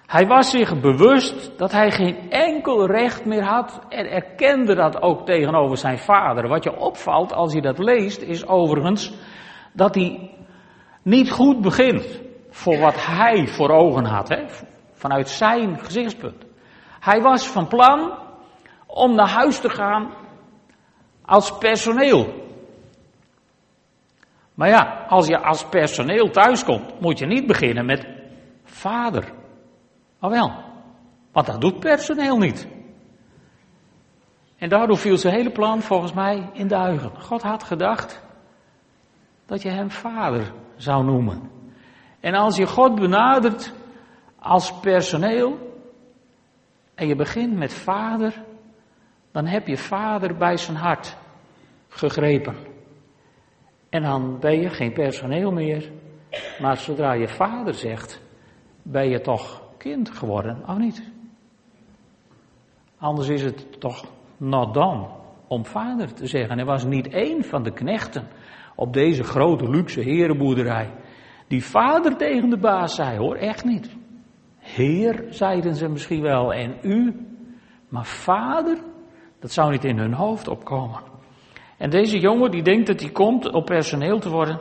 Hij 0.05 0.27
was 0.27 0.49
zich 0.49 0.81
bewust 0.81 1.57
dat 1.57 1.71
hij 1.71 1.91
geen 1.91 2.29
enkel 2.29 2.85
recht 2.85 3.25
meer 3.25 3.43
had 3.43 3.81
en 3.89 4.11
erkende 4.11 4.75
dat 4.75 5.01
ook 5.01 5.25
tegenover 5.25 5.77
zijn 5.77 5.97
vader. 5.97 6.47
Wat 6.47 6.63
je 6.63 6.77
opvalt 6.77 7.33
als 7.33 7.53
je 7.53 7.61
dat 7.61 7.79
leest 7.79 8.21
is 8.21 8.47
overigens 8.47 9.13
dat 9.73 9.95
hij 9.95 10.34
niet 11.05 11.31
goed 11.31 11.61
begint 11.61 12.21
voor 12.49 12.77
wat 12.77 13.05
hij 13.05 13.47
voor 13.47 13.69
ogen 13.69 14.05
had, 14.05 14.29
hè? 14.29 14.45
vanuit 14.93 15.29
zijn 15.29 15.79
gezichtspunt. 15.79 16.45
Hij 16.99 17.21
was 17.21 17.47
van 17.47 17.67
plan 17.67 18.17
om 18.85 19.15
naar 19.15 19.29
huis 19.29 19.59
te 19.59 19.69
gaan 19.69 20.13
als 21.21 21.57
personeel. 21.57 22.43
Maar 24.53 24.69
ja, 24.69 25.05
als 25.07 25.27
je 25.27 25.39
als 25.39 25.65
personeel 25.65 26.29
thuiskomt, 26.29 26.99
moet 26.99 27.19
je 27.19 27.25
niet 27.25 27.47
beginnen 27.47 27.85
met 27.85 28.07
vader. 28.63 29.33
Oh 30.21 30.29
wel, 30.29 30.51
want 31.31 31.45
dat 31.45 31.61
doet 31.61 31.79
personeel 31.79 32.37
niet. 32.37 32.67
En 34.57 34.69
daardoor 34.69 34.97
viel 34.97 35.17
zijn 35.17 35.35
hele 35.35 35.51
plan 35.51 35.81
volgens 35.81 36.13
mij 36.13 36.49
in 36.53 36.67
duigen. 36.67 37.21
God 37.21 37.41
had 37.41 37.63
gedacht 37.63 38.21
dat 39.45 39.61
je 39.61 39.69
hem 39.69 39.91
vader 39.91 40.53
zou 40.75 41.03
noemen. 41.03 41.49
En 42.19 42.33
als 42.33 42.55
je 42.55 42.67
God 42.67 42.95
benadert 42.95 43.73
als 44.39 44.79
personeel 44.79 45.73
en 46.95 47.07
je 47.07 47.15
begint 47.15 47.57
met 47.57 47.73
vader, 47.73 48.43
dan 49.31 49.45
heb 49.45 49.67
je 49.67 49.77
vader 49.77 50.37
bij 50.37 50.57
zijn 50.57 50.77
hart 50.77 51.17
gegrepen. 51.87 52.55
En 53.89 54.01
dan 54.01 54.39
ben 54.39 54.59
je 54.59 54.69
geen 54.69 54.93
personeel 54.93 55.51
meer, 55.51 55.91
maar 56.59 56.77
zodra 56.77 57.13
je 57.13 57.27
vader 57.27 57.73
zegt, 57.73 58.21
ben 58.81 59.09
je 59.09 59.21
toch 59.21 59.61
kind 59.77 60.09
geworden, 60.09 60.63
of 60.67 60.77
niet? 60.77 61.11
Anders 62.97 63.27
is 63.27 63.43
het 63.43 63.79
toch 63.79 64.05
not 64.37 64.73
dan 64.73 65.09
om 65.47 65.65
vader 65.65 66.13
te 66.13 66.27
zeggen. 66.27 66.59
Er 66.59 66.65
was 66.65 66.83
niet 66.83 67.07
één 67.07 67.43
van 67.43 67.63
de 67.63 67.71
knechten 67.71 68.27
op 68.75 68.93
deze 68.93 69.23
grote 69.23 69.69
luxe 69.69 70.01
herenboerderij 70.01 70.91
die 71.47 71.63
vader 71.63 72.17
tegen 72.17 72.49
de 72.49 72.57
baas 72.57 72.95
zei, 72.95 73.17
hoor, 73.17 73.35
echt 73.35 73.63
niet. 73.63 73.95
Heer, 74.59 75.25
zeiden 75.29 75.75
ze 75.75 75.89
misschien 75.89 76.21
wel, 76.21 76.53
en 76.53 76.77
u, 76.81 77.25
maar 77.89 78.05
vader, 78.05 78.77
dat 79.39 79.51
zou 79.51 79.71
niet 79.71 79.83
in 79.83 79.97
hun 79.97 80.13
hoofd 80.13 80.47
opkomen. 80.47 81.01
En 81.77 81.89
deze 81.89 82.19
jongen 82.19 82.51
die 82.51 82.63
denkt 82.63 82.87
dat 82.87 82.99
hij 82.99 83.09
komt 83.09 83.51
om 83.51 83.63
personeel 83.63 84.19
te 84.19 84.29
worden. 84.29 84.59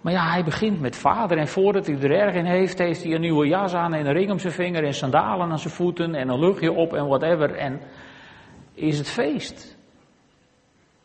Maar 0.00 0.12
ja, 0.12 0.30
hij 0.30 0.44
begint 0.44 0.80
met 0.80 0.96
vader 0.96 1.38
en 1.38 1.48
voordat 1.48 1.86
hij 1.86 1.98
er 1.98 2.10
erg 2.10 2.34
in 2.34 2.44
heeft, 2.44 2.78
heeft 2.78 3.02
hij 3.02 3.12
een 3.12 3.20
nieuwe 3.20 3.46
jas 3.46 3.74
aan 3.74 3.94
en 3.94 4.06
een 4.06 4.12
ring 4.12 4.30
om 4.30 4.38
zijn 4.38 4.52
vinger 4.52 4.84
en 4.84 4.94
sandalen 4.94 5.50
aan 5.50 5.58
zijn 5.58 5.74
voeten 5.74 6.14
en 6.14 6.28
een 6.28 6.38
luchtje 6.38 6.72
op 6.72 6.92
en 6.92 7.06
whatever. 7.06 7.54
En 7.54 7.80
is 8.74 8.98
het 8.98 9.10
feest. 9.10 9.76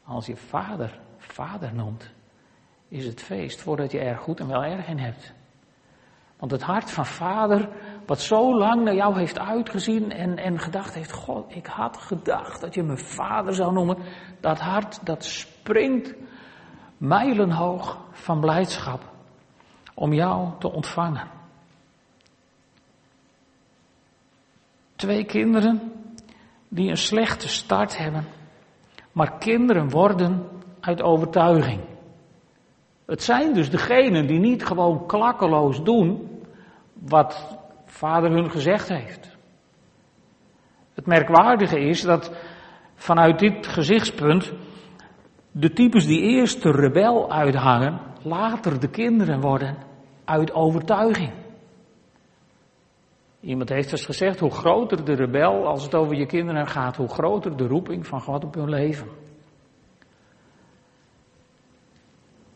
Als 0.03 0.25
je 0.25 0.35
vader, 0.35 0.99
vader 1.17 1.75
noemt, 1.75 2.13
is 2.89 3.05
het 3.05 3.21
feest 3.21 3.61
voordat 3.61 3.91
je 3.91 3.99
er 3.99 4.17
goed 4.17 4.39
en 4.39 4.47
wel 4.47 4.63
erg 4.63 4.87
in 4.87 4.99
hebt. 4.99 5.33
Want 6.39 6.51
het 6.51 6.61
hart 6.61 6.91
van 6.91 7.05
vader, 7.05 7.69
wat 8.05 8.19
zo 8.19 8.57
lang 8.57 8.83
naar 8.83 8.95
jou 8.95 9.17
heeft 9.17 9.39
uitgezien 9.39 10.11
en, 10.11 10.37
en 10.37 10.59
gedacht 10.59 10.93
heeft, 10.93 11.11
God, 11.11 11.55
ik 11.55 11.65
had 11.65 11.97
gedacht 11.97 12.61
dat 12.61 12.73
je 12.73 12.83
me 12.83 12.97
vader 12.97 13.53
zou 13.53 13.73
noemen. 13.73 13.97
Dat 14.39 14.59
hart, 14.59 15.05
dat 15.05 15.25
springt 15.25 16.13
mijlenhoog 16.97 17.97
van 18.11 18.39
blijdschap 18.39 19.01
om 19.93 20.13
jou 20.13 20.49
te 20.59 20.71
ontvangen. 20.71 21.27
Twee 24.95 25.25
kinderen 25.25 25.91
die 26.67 26.89
een 26.89 26.97
slechte 26.97 27.47
start 27.47 27.97
hebben, 27.97 28.25
maar 29.11 29.37
kinderen 29.37 29.89
worden 29.89 30.47
uit 30.79 31.01
overtuiging. 31.01 31.88
Het 33.09 33.23
zijn 33.23 33.53
dus 33.53 33.69
degenen 33.69 34.27
die 34.27 34.39
niet 34.39 34.65
gewoon 34.65 35.05
klakkeloos 35.05 35.83
doen 35.83 36.29
wat 36.93 37.57
vader 37.85 38.31
hun 38.31 38.51
gezegd 38.51 38.89
heeft. 38.89 39.37
Het 40.93 41.05
merkwaardige 41.05 41.79
is 41.79 42.01
dat 42.01 42.31
vanuit 42.95 43.39
dit 43.39 43.67
gezichtspunt 43.67 44.53
de 45.51 45.73
types 45.73 46.05
die 46.05 46.21
eerst 46.21 46.63
de 46.63 46.71
rebel 46.71 47.31
uithangen, 47.31 47.99
later 48.21 48.79
de 48.79 48.89
kinderen 48.89 49.41
worden 49.41 49.77
uit 50.25 50.53
overtuiging. 50.53 51.33
Iemand 53.39 53.69
heeft 53.69 53.89
dus 53.89 54.05
gezegd, 54.05 54.39
hoe 54.39 54.51
groter 54.51 55.05
de 55.05 55.13
rebel 55.13 55.67
als 55.67 55.83
het 55.83 55.95
over 55.95 56.15
je 56.15 56.25
kinderen 56.25 56.67
gaat, 56.67 56.95
hoe 56.95 57.09
groter 57.09 57.57
de 57.57 57.67
roeping 57.67 58.07
van 58.07 58.21
God 58.21 58.43
op 58.43 58.53
hun 58.53 58.69
leven. 58.69 59.07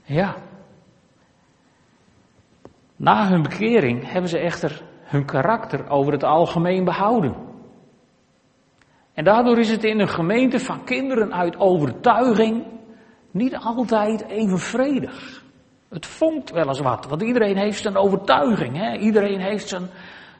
Ja. 0.04 0.36
Na 2.96 3.28
hun 3.28 3.42
bekering 3.42 4.12
hebben 4.12 4.30
ze 4.30 4.38
echter 4.38 4.82
hun 5.04 5.26
karakter 5.26 5.90
over 5.90 6.14
het 6.14 6.24
algemeen 6.24 6.84
behouden. 6.84 7.36
En 9.14 9.24
daardoor 9.24 9.60
is 9.60 9.70
het 9.70 9.84
in 9.84 10.00
een 10.00 10.10
gemeente 10.10 10.60
van 10.60 10.84
kinderen 10.84 11.34
uit 11.34 11.58
overtuiging 11.58 12.64
niet 13.32 13.58
altijd 13.58 14.28
even 14.28 14.60
vredig. 14.60 15.44
Het 15.90 16.06
vonkt 16.06 16.52
wel 16.52 16.68
eens 16.68 16.80
wat, 16.80 17.06
want 17.06 17.22
iedereen 17.22 17.58
heeft 17.58 17.82
zijn 17.82 17.98
overtuiging. 17.98 18.78
Hè? 18.78 18.98
Iedereen, 18.98 19.40
heeft 19.40 19.68
zijn, 19.68 19.90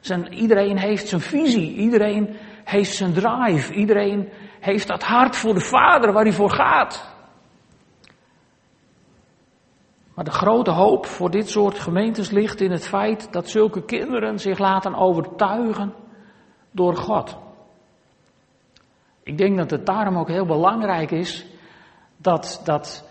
zijn, 0.00 0.32
iedereen 0.32 0.78
heeft 0.78 1.08
zijn 1.08 1.20
visie, 1.20 1.74
iedereen 1.74 2.36
heeft 2.64 2.94
zijn 2.94 3.12
drive, 3.12 3.72
iedereen 3.72 4.28
heeft 4.60 4.88
dat 4.88 5.02
hart 5.02 5.36
voor 5.36 5.54
de 5.54 5.60
vader 5.60 6.12
waar 6.12 6.24
hij 6.24 6.32
voor 6.32 6.50
gaat. 6.50 7.13
Maar 10.14 10.24
de 10.24 10.30
grote 10.30 10.70
hoop 10.70 11.06
voor 11.06 11.30
dit 11.30 11.48
soort 11.48 11.78
gemeentes 11.78 12.30
ligt 12.30 12.60
in 12.60 12.70
het 12.70 12.86
feit 12.86 13.32
dat 13.32 13.48
zulke 13.48 13.84
kinderen 13.84 14.38
zich 14.38 14.58
laten 14.58 14.94
overtuigen 14.94 15.92
door 16.70 16.96
God. 16.96 17.36
Ik 19.22 19.38
denk 19.38 19.56
dat 19.56 19.70
het 19.70 19.86
daarom 19.86 20.18
ook 20.18 20.28
heel 20.28 20.46
belangrijk 20.46 21.10
is 21.10 21.46
dat, 22.16 22.60
dat, 22.64 23.08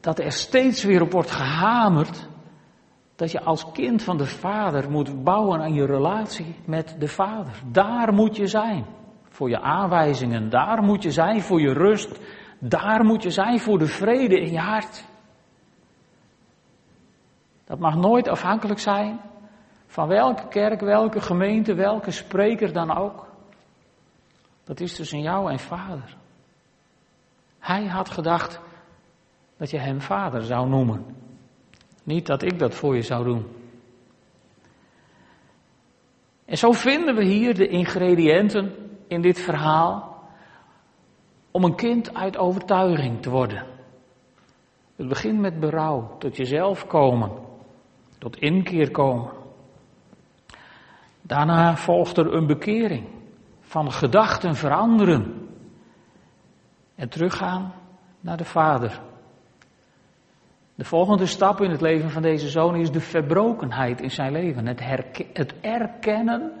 dat 0.00 0.18
er 0.18 0.32
steeds 0.32 0.84
weer 0.84 1.02
op 1.02 1.12
wordt 1.12 1.30
gehamerd 1.30 2.28
dat 3.16 3.30
je 3.30 3.42
als 3.42 3.72
kind 3.72 4.02
van 4.02 4.16
de 4.16 4.26
Vader 4.26 4.90
moet 4.90 5.24
bouwen 5.24 5.60
aan 5.60 5.74
je 5.74 5.86
relatie 5.86 6.54
met 6.64 6.96
de 6.98 7.08
Vader. 7.08 7.62
Daar 7.66 8.12
moet 8.12 8.36
je 8.36 8.46
zijn 8.46 8.86
voor 9.28 9.48
je 9.48 9.60
aanwijzingen, 9.60 10.50
daar 10.50 10.82
moet 10.82 11.02
je 11.02 11.10
zijn 11.10 11.40
voor 11.40 11.60
je 11.60 11.72
rust, 11.72 12.20
daar 12.68 13.04
moet 13.04 13.22
je 13.22 13.30
zijn 13.30 13.60
voor 13.60 13.78
de 13.78 13.86
vrede 13.86 14.40
in 14.40 14.52
je 14.52 14.58
hart. 14.58 15.04
Dat 17.64 17.78
mag 17.78 17.96
nooit 17.96 18.28
afhankelijk 18.28 18.80
zijn 18.80 19.20
van 19.86 20.08
welke 20.08 20.48
kerk, 20.48 20.80
welke 20.80 21.20
gemeente, 21.20 21.74
welke 21.74 22.10
spreker 22.10 22.72
dan 22.72 22.96
ook. 22.96 23.26
Dat 24.64 24.80
is 24.80 24.94
tussen 24.94 25.20
jou 25.20 25.50
en 25.50 25.58
Vader. 25.58 26.16
Hij 27.58 27.86
had 27.86 28.10
gedacht 28.10 28.60
dat 29.56 29.70
je 29.70 29.78
hem 29.78 30.00
vader 30.00 30.42
zou 30.42 30.68
noemen. 30.68 31.16
Niet 32.04 32.26
dat 32.26 32.42
ik 32.42 32.58
dat 32.58 32.74
voor 32.74 32.94
je 32.94 33.02
zou 33.02 33.24
doen. 33.24 33.46
En 36.44 36.58
zo 36.58 36.72
vinden 36.72 37.14
we 37.14 37.24
hier 37.24 37.54
de 37.54 37.68
ingrediënten 37.68 38.74
in 39.06 39.22
dit 39.22 39.40
verhaal 39.40 40.11
om 41.52 41.64
een 41.64 41.74
kind 41.74 42.14
uit 42.14 42.36
overtuiging 42.36 43.22
te 43.22 43.30
worden. 43.30 43.66
Het 44.96 45.08
begint 45.08 45.40
met 45.40 45.60
berouw, 45.60 46.16
tot 46.18 46.36
jezelf 46.36 46.86
komen, 46.86 47.30
tot 48.18 48.36
inkeer 48.36 48.90
komen. 48.90 49.30
Daarna 51.22 51.76
volgt 51.76 52.16
er 52.16 52.34
een 52.34 52.46
bekering, 52.46 53.06
van 53.60 53.92
gedachten 53.92 54.54
veranderen, 54.54 55.48
en 56.94 57.08
teruggaan 57.08 57.72
naar 58.20 58.36
de 58.36 58.44
Vader. 58.44 59.00
De 60.74 60.84
volgende 60.84 61.26
stap 61.26 61.60
in 61.60 61.70
het 61.70 61.80
leven 61.80 62.10
van 62.10 62.22
deze 62.22 62.48
zoon 62.48 62.76
is 62.76 62.90
de 62.90 63.00
verbrokenheid 63.00 64.00
in 64.00 64.10
zijn 64.10 64.32
leven. 64.32 64.66
Het, 64.66 64.80
het 65.32 65.54
erkennen 65.60 66.52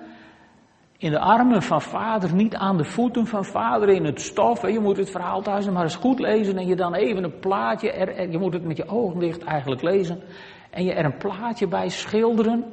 in 1.02 1.10
de 1.10 1.18
armen 1.18 1.62
van 1.62 1.82
vader, 1.82 2.34
niet 2.34 2.54
aan 2.54 2.76
de 2.76 2.84
voeten 2.84 3.26
van 3.26 3.44
vader 3.44 3.88
in 3.88 4.04
het 4.04 4.20
stof. 4.20 4.68
Je 4.68 4.80
moet 4.80 4.96
het 4.96 5.10
verhaal 5.10 5.42
thuis 5.42 5.70
maar 5.70 5.82
eens 5.82 5.96
goed 5.96 6.18
lezen 6.18 6.56
en 6.56 6.66
je 6.66 6.76
dan 6.76 6.94
even 6.94 7.24
een 7.24 7.38
plaatje, 7.38 7.92
er, 7.92 8.30
je 8.30 8.38
moet 8.38 8.52
het 8.52 8.64
met 8.64 8.76
je 8.76 8.88
ogen 8.88 9.18
dicht 9.18 9.44
eigenlijk 9.44 9.82
lezen. 9.82 10.22
En 10.70 10.84
je 10.84 10.92
er 10.92 11.04
een 11.04 11.16
plaatje 11.16 11.68
bij 11.68 11.88
schilderen. 11.88 12.64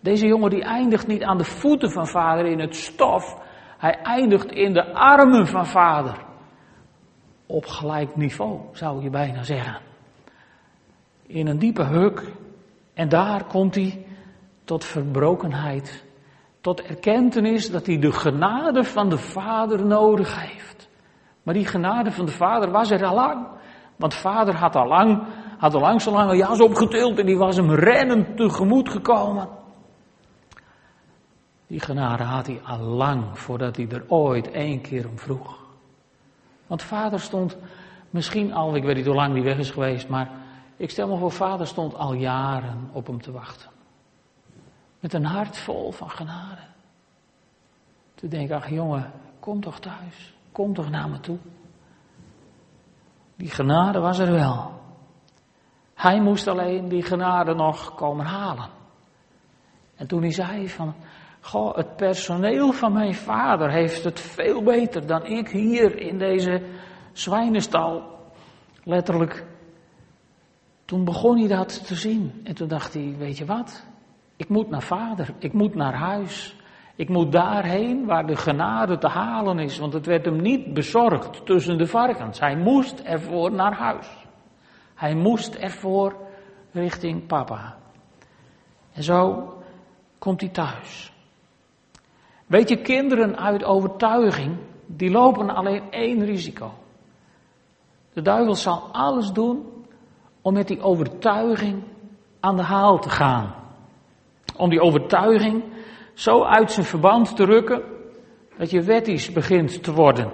Deze 0.00 0.26
jongen 0.26 0.50
die 0.50 0.62
eindigt 0.62 1.06
niet 1.06 1.22
aan 1.22 1.38
de 1.38 1.44
voeten 1.44 1.90
van 1.90 2.06
vader 2.06 2.46
in 2.46 2.60
het 2.60 2.76
stof. 2.76 3.38
Hij 3.78 3.98
eindigt 4.02 4.52
in 4.52 4.72
de 4.72 4.92
armen 4.92 5.46
van 5.46 5.66
vader. 5.66 6.16
Op 7.46 7.66
gelijk 7.66 8.16
niveau, 8.16 8.60
zou 8.72 9.02
je 9.02 9.10
bijna 9.10 9.42
zeggen. 9.42 9.78
In 11.26 11.46
een 11.46 11.58
diepe 11.58 11.84
huk. 11.84 12.32
En 12.94 13.08
daar 13.08 13.44
komt 13.44 13.74
hij 13.74 14.06
tot 14.64 14.84
verbrokenheid 14.84 16.08
tot 16.60 16.82
erkentenis 16.82 17.70
dat 17.70 17.86
hij 17.86 17.98
de 17.98 18.12
genade 18.12 18.84
van 18.84 19.08
de 19.08 19.18
Vader 19.18 19.86
nodig 19.86 20.40
heeft. 20.40 20.88
Maar 21.42 21.54
die 21.54 21.66
genade 21.66 22.12
van 22.12 22.26
de 22.26 22.32
Vader 22.32 22.70
was 22.70 22.90
er 22.90 23.04
al 23.04 23.14
lang. 23.14 23.46
Want 23.96 24.14
Vader 24.14 24.54
had 24.54 24.76
al 24.76 24.86
lang, 24.86 25.22
had 25.58 25.74
al 25.74 25.80
lang 25.80 26.02
zo 26.02 26.10
lang 26.10 26.30
een 26.30 26.36
jas 26.36 26.60
opgetild 26.60 27.18
en 27.18 27.26
die 27.26 27.38
was 27.38 27.56
hem 27.56 27.70
rennend 27.70 28.36
tegemoet 28.36 28.88
gekomen. 28.88 29.48
Die 31.66 31.80
genade 31.80 32.22
had 32.22 32.46
hij 32.46 32.60
al 32.64 32.78
lang 32.78 33.38
voordat 33.38 33.76
hij 33.76 33.88
er 33.88 34.04
ooit 34.08 34.50
één 34.50 34.80
keer 34.80 35.08
om 35.08 35.18
vroeg. 35.18 35.58
Want 36.66 36.82
vader 36.82 37.20
stond 37.20 37.56
misschien 38.10 38.52
al, 38.52 38.76
ik 38.76 38.84
weet 38.84 38.96
niet 38.96 39.06
hoe 39.06 39.14
lang 39.14 39.34
die 39.34 39.42
weg 39.42 39.58
is 39.58 39.70
geweest, 39.70 40.08
maar 40.08 40.30
ik 40.76 40.90
stel 40.90 41.08
me 41.08 41.16
voor, 41.16 41.32
vader 41.32 41.66
stond 41.66 41.94
al 41.94 42.12
jaren 42.12 42.88
op 42.92 43.06
hem 43.06 43.22
te 43.22 43.32
wachten. 43.32 43.69
Met 45.00 45.12
een 45.12 45.24
hart 45.24 45.58
vol 45.58 45.92
van 45.92 46.10
genade. 46.10 46.60
Toen 48.14 48.28
denk 48.28 48.50
ik, 48.50 48.56
ach 48.56 48.68
jongen, 48.68 49.12
kom 49.40 49.60
toch 49.60 49.80
thuis. 49.80 50.34
Kom 50.52 50.74
toch 50.74 50.90
naar 50.90 51.08
me 51.08 51.20
toe. 51.20 51.38
Die 53.36 53.50
genade 53.50 53.98
was 53.98 54.18
er 54.18 54.32
wel. 54.32 54.80
Hij 55.94 56.20
moest 56.20 56.46
alleen 56.46 56.88
die 56.88 57.02
genade 57.02 57.54
nog 57.54 57.94
komen 57.94 58.26
halen. 58.26 58.68
En 59.94 60.06
toen 60.06 60.22
hij 60.22 60.32
zei 60.32 60.68
van, 60.68 60.94
goh, 61.40 61.76
het 61.76 61.96
personeel 61.96 62.72
van 62.72 62.92
mijn 62.92 63.14
vader 63.14 63.70
heeft 63.70 64.04
het 64.04 64.20
veel 64.20 64.62
beter 64.62 65.06
dan 65.06 65.24
ik 65.24 65.48
hier 65.48 65.98
in 65.98 66.18
deze 66.18 66.62
zwijnenstal. 67.12 68.18
Letterlijk. 68.84 69.46
Toen 70.84 71.04
begon 71.04 71.38
hij 71.38 71.48
dat 71.48 71.86
te 71.86 71.94
zien. 71.94 72.40
En 72.44 72.54
toen 72.54 72.68
dacht 72.68 72.94
hij, 72.94 73.14
weet 73.18 73.38
je 73.38 73.44
wat? 73.44 73.84
Ik 74.40 74.48
moet 74.48 74.70
naar 74.70 74.82
vader, 74.82 75.34
ik 75.38 75.52
moet 75.52 75.74
naar 75.74 75.94
huis. 75.94 76.56
Ik 76.96 77.08
moet 77.08 77.32
daarheen 77.32 78.06
waar 78.06 78.26
de 78.26 78.36
genade 78.36 78.98
te 78.98 79.08
halen 79.08 79.58
is, 79.58 79.78
want 79.78 79.92
het 79.92 80.06
werd 80.06 80.24
hem 80.24 80.40
niet 80.40 80.74
bezorgd 80.74 81.46
tussen 81.46 81.78
de 81.78 81.86
varkens. 81.86 82.40
Hij 82.40 82.56
moest 82.56 83.00
ervoor 83.00 83.52
naar 83.52 83.74
huis. 83.74 84.26
Hij 84.94 85.14
moest 85.14 85.54
ervoor 85.54 86.16
richting 86.72 87.26
papa. 87.26 87.76
En 88.92 89.02
zo 89.02 89.52
komt 90.18 90.40
hij 90.40 90.50
thuis. 90.50 91.12
Weet 92.46 92.68
je, 92.68 92.80
kinderen 92.80 93.38
uit 93.38 93.64
overtuiging, 93.64 94.56
die 94.86 95.10
lopen 95.10 95.50
alleen 95.50 95.82
één 95.90 96.24
risico. 96.24 96.72
De 98.12 98.22
duivel 98.22 98.54
zal 98.54 98.88
alles 98.92 99.32
doen 99.32 99.66
om 100.42 100.52
met 100.52 100.68
die 100.68 100.80
overtuiging 100.80 101.82
aan 102.40 102.56
de 102.56 102.62
haal 102.62 102.98
te 102.98 103.10
gaan 103.10 103.59
om 104.60 104.70
die 104.70 104.80
overtuiging 104.80 105.64
zo 106.14 106.44
uit 106.44 106.72
zijn 106.72 106.86
verband 106.86 107.36
te 107.36 107.44
rukken 107.44 107.82
dat 108.58 108.70
je 108.70 108.82
wettisch 108.82 109.32
begint 109.32 109.82
te 109.82 109.92
worden. 109.92 110.32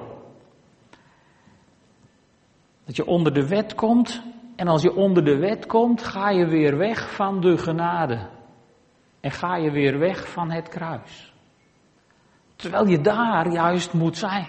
Dat 2.84 2.96
je 2.96 3.06
onder 3.06 3.34
de 3.34 3.48
wet 3.48 3.74
komt 3.74 4.22
en 4.56 4.68
als 4.68 4.82
je 4.82 4.94
onder 4.94 5.24
de 5.24 5.36
wet 5.36 5.66
komt, 5.66 6.02
ga 6.02 6.30
je 6.30 6.46
weer 6.46 6.76
weg 6.76 7.14
van 7.14 7.40
de 7.40 7.58
genade. 7.58 8.28
En 9.20 9.30
ga 9.30 9.56
je 9.56 9.70
weer 9.70 9.98
weg 9.98 10.28
van 10.28 10.50
het 10.50 10.68
kruis. 10.68 11.34
Terwijl 12.56 12.86
je 12.86 13.00
daar 13.00 13.52
juist 13.52 13.92
moet 13.92 14.16
zijn. 14.16 14.48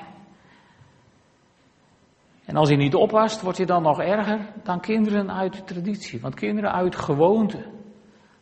En 2.46 2.56
als 2.56 2.70
je 2.70 2.76
niet 2.76 2.96
oppast, 2.96 3.42
word 3.42 3.58
je 3.58 3.66
dan 3.66 3.82
nog 3.82 4.02
erger 4.02 4.40
dan 4.64 4.80
kinderen 4.80 5.32
uit 5.32 5.54
de 5.54 5.64
traditie. 5.64 6.22
Want 6.22 6.36
kinderen 6.36 6.72
uit 6.72 6.96
gewoonte, 6.96 7.66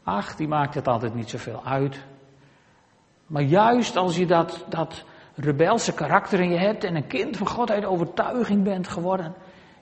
Ach, 0.06 0.36
die 0.36 0.48
maakt 0.48 0.76
het 0.76 0.88
altijd 0.88 1.16
niet 1.16 1.30
zoveel 1.30 1.62
uit. 1.66 2.00
Maar 3.28 3.42
juist 3.42 3.96
als 3.96 4.18
je 4.18 4.26
dat, 4.26 4.66
dat 4.70 5.04
rebelse 5.36 5.94
karakter 5.94 6.40
in 6.40 6.50
je 6.50 6.58
hebt 6.58 6.84
en 6.84 6.96
een 6.96 7.08
kind 7.08 7.38
van 7.38 7.48
God 7.48 7.72
uit 7.72 7.86
overtuiging 7.86 8.64
bent 8.64 8.88
geworden, 8.88 9.34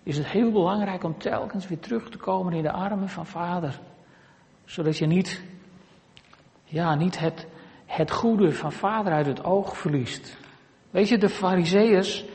is 0.03 0.17
het 0.17 0.27
heel 0.27 0.51
belangrijk 0.51 1.03
om 1.03 1.17
telkens 1.17 1.67
weer 1.67 1.79
terug 1.79 2.09
te 2.09 2.17
komen 2.17 2.53
in 2.53 2.61
de 2.61 2.71
armen 2.71 3.09
van 3.09 3.25
vader. 3.25 3.79
Zodat 4.65 4.97
je 4.97 5.05
niet, 5.05 5.43
ja, 6.63 6.95
niet 6.95 7.19
het, 7.19 7.47
het 7.85 8.11
goede 8.11 8.51
van 8.51 8.71
vader 8.71 9.13
uit 9.13 9.25
het 9.25 9.43
oog 9.43 9.77
verliest. 9.77 10.37
Weet 10.89 11.09
je, 11.09 11.17
de 11.17 11.29
fariseeërs 11.29 12.25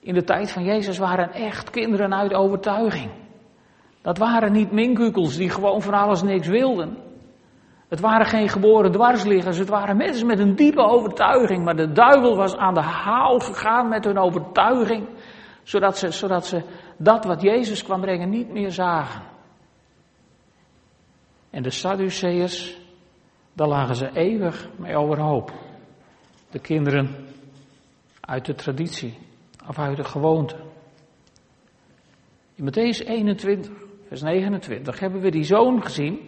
in 0.00 0.14
de 0.14 0.24
tijd 0.24 0.50
van 0.50 0.64
Jezus 0.64 0.98
waren 0.98 1.32
echt 1.32 1.70
kinderen 1.70 2.14
uit 2.14 2.34
overtuiging. 2.34 3.10
Dat 4.02 4.18
waren 4.18 4.52
niet 4.52 4.72
minkukels 4.72 5.36
die 5.36 5.50
gewoon 5.50 5.82
van 5.82 5.94
alles 5.94 6.22
niks 6.22 6.46
wilden. 6.46 6.96
Het 7.88 8.00
waren 8.00 8.26
geen 8.26 8.48
geboren 8.48 8.92
dwarsliggers, 8.92 9.58
het 9.58 9.68
waren 9.68 9.96
mensen 9.96 10.26
met 10.26 10.38
een 10.38 10.54
diepe 10.56 10.82
overtuiging. 10.82 11.64
Maar 11.64 11.76
de 11.76 11.92
duivel 11.92 12.36
was 12.36 12.56
aan 12.56 12.74
de 12.74 12.80
haal 12.80 13.38
gegaan 13.38 13.88
met 13.88 14.04
hun 14.04 14.18
overtuiging, 14.18 15.08
zodat 15.62 15.98
ze, 15.98 16.10
zodat 16.10 16.46
ze 16.46 16.62
dat 16.96 17.24
wat 17.24 17.42
Jezus 17.42 17.82
kwam 17.82 18.00
brengen 18.00 18.28
niet 18.28 18.52
meer 18.52 18.70
zagen. 18.70 19.22
En 21.50 21.62
de 21.62 21.70
Sadduceërs, 21.70 22.80
daar 23.52 23.68
lagen 23.68 23.96
ze 23.96 24.10
eeuwig 24.14 24.68
mee 24.76 24.96
overhoop. 24.96 25.52
De 26.50 26.58
kinderen 26.58 27.26
uit 28.20 28.46
de 28.46 28.54
traditie 28.54 29.18
of 29.68 29.78
uit 29.78 29.96
de 29.96 30.04
gewoonte. 30.04 30.56
In 32.54 32.64
Matthäus 32.64 33.06
21 33.06 33.81
vers 34.12 34.24
29, 34.24 35.00
hebben 35.00 35.20
we 35.20 35.30
die 35.30 35.44
zoon 35.44 35.82
gezien. 35.82 36.18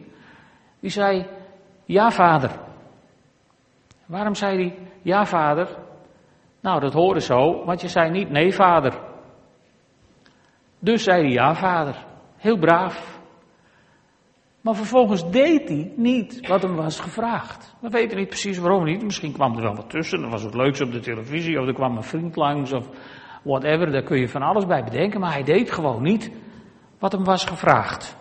Die 0.80 0.90
zei, 0.90 1.26
ja 1.84 2.10
vader. 2.10 2.50
Waarom 4.06 4.34
zei 4.34 4.56
hij, 4.56 4.78
ja 5.02 5.26
vader? 5.26 5.68
Nou, 6.60 6.80
dat 6.80 6.92
hoorde 6.92 7.20
zo, 7.20 7.64
want 7.64 7.80
je 7.80 7.88
zei 7.88 8.10
niet 8.10 8.30
nee 8.30 8.52
vader. 8.52 8.98
Dus 10.78 11.02
zei 11.02 11.22
hij, 11.22 11.32
ja 11.32 11.54
vader. 11.54 12.04
Heel 12.36 12.58
braaf. 12.58 13.20
Maar 14.60 14.74
vervolgens 14.74 15.30
deed 15.30 15.68
hij 15.68 15.92
niet 15.96 16.46
wat 16.48 16.62
hem 16.62 16.74
was 16.74 17.00
gevraagd. 17.00 17.74
We 17.80 17.88
weten 17.88 18.16
niet 18.16 18.28
precies 18.28 18.58
waarom 18.58 18.84
niet. 18.84 19.02
Misschien 19.02 19.32
kwam 19.32 19.56
er 19.56 19.62
wel 19.62 19.74
wat 19.74 19.90
tussen. 19.90 20.20
Dan 20.20 20.30
was 20.30 20.42
het 20.42 20.54
leuks 20.54 20.80
op 20.80 20.92
de 20.92 21.00
televisie. 21.00 21.60
Of 21.60 21.66
er 21.66 21.74
kwam 21.74 21.96
een 21.96 22.02
vriend 22.02 22.36
langs. 22.36 22.72
Of 22.72 22.88
whatever. 23.42 23.92
Daar 23.92 24.02
kun 24.02 24.18
je 24.18 24.28
van 24.28 24.42
alles 24.42 24.66
bij 24.66 24.84
bedenken. 24.84 25.20
Maar 25.20 25.32
hij 25.32 25.42
deed 25.42 25.72
gewoon 25.72 26.02
niet 26.02 26.30
wat 27.04 27.12
hem 27.12 27.24
was 27.24 27.44
gevraagd. 27.44 28.16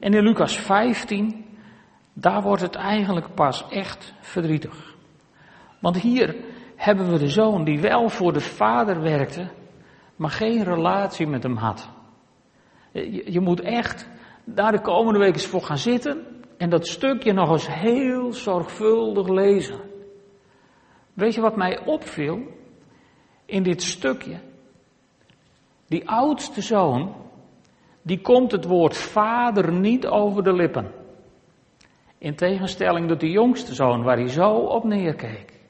En 0.00 0.14
in 0.14 0.22
Lucas 0.22 0.56
15, 0.58 1.44
daar 2.12 2.42
wordt 2.42 2.62
het 2.62 2.74
eigenlijk 2.74 3.34
pas 3.34 3.68
echt 3.68 4.14
verdrietig. 4.20 4.94
Want 5.80 5.96
hier 6.00 6.36
hebben 6.76 7.10
we 7.10 7.18
de 7.18 7.28
zoon 7.28 7.64
die 7.64 7.80
wel 7.80 8.08
voor 8.08 8.32
de 8.32 8.40
vader 8.40 9.00
werkte, 9.00 9.50
maar 10.16 10.30
geen 10.30 10.64
relatie 10.64 11.26
met 11.26 11.42
hem 11.42 11.56
had. 11.56 11.88
Je, 12.92 13.32
je 13.32 13.40
moet 13.40 13.60
echt 13.60 14.08
daar 14.44 14.72
de 14.72 14.80
komende 14.80 15.18
week 15.18 15.34
eens 15.34 15.46
voor 15.46 15.62
gaan 15.62 15.78
zitten 15.78 16.26
en 16.56 16.70
dat 16.70 16.86
stukje 16.86 17.32
nog 17.32 17.50
eens 17.50 17.68
heel 17.68 18.32
zorgvuldig 18.32 19.28
lezen. 19.28 19.80
Weet 21.14 21.34
je 21.34 21.40
wat 21.40 21.56
mij 21.56 21.84
opviel 21.84 22.38
in 23.46 23.62
dit 23.62 23.82
stukje? 23.82 24.52
Die 25.86 26.08
oudste 26.08 26.62
zoon, 26.62 27.14
die 28.02 28.20
komt 28.20 28.52
het 28.52 28.64
woord 28.64 28.96
vader 28.96 29.72
niet 29.72 30.06
over 30.06 30.42
de 30.42 30.52
lippen. 30.52 30.90
In 32.18 32.34
tegenstelling 32.34 33.08
tot 33.08 33.20
de 33.20 33.30
jongste 33.30 33.74
zoon, 33.74 34.02
waar 34.02 34.16
hij 34.16 34.28
zo 34.28 34.50
op 34.50 34.84
neerkeek. 34.84 35.60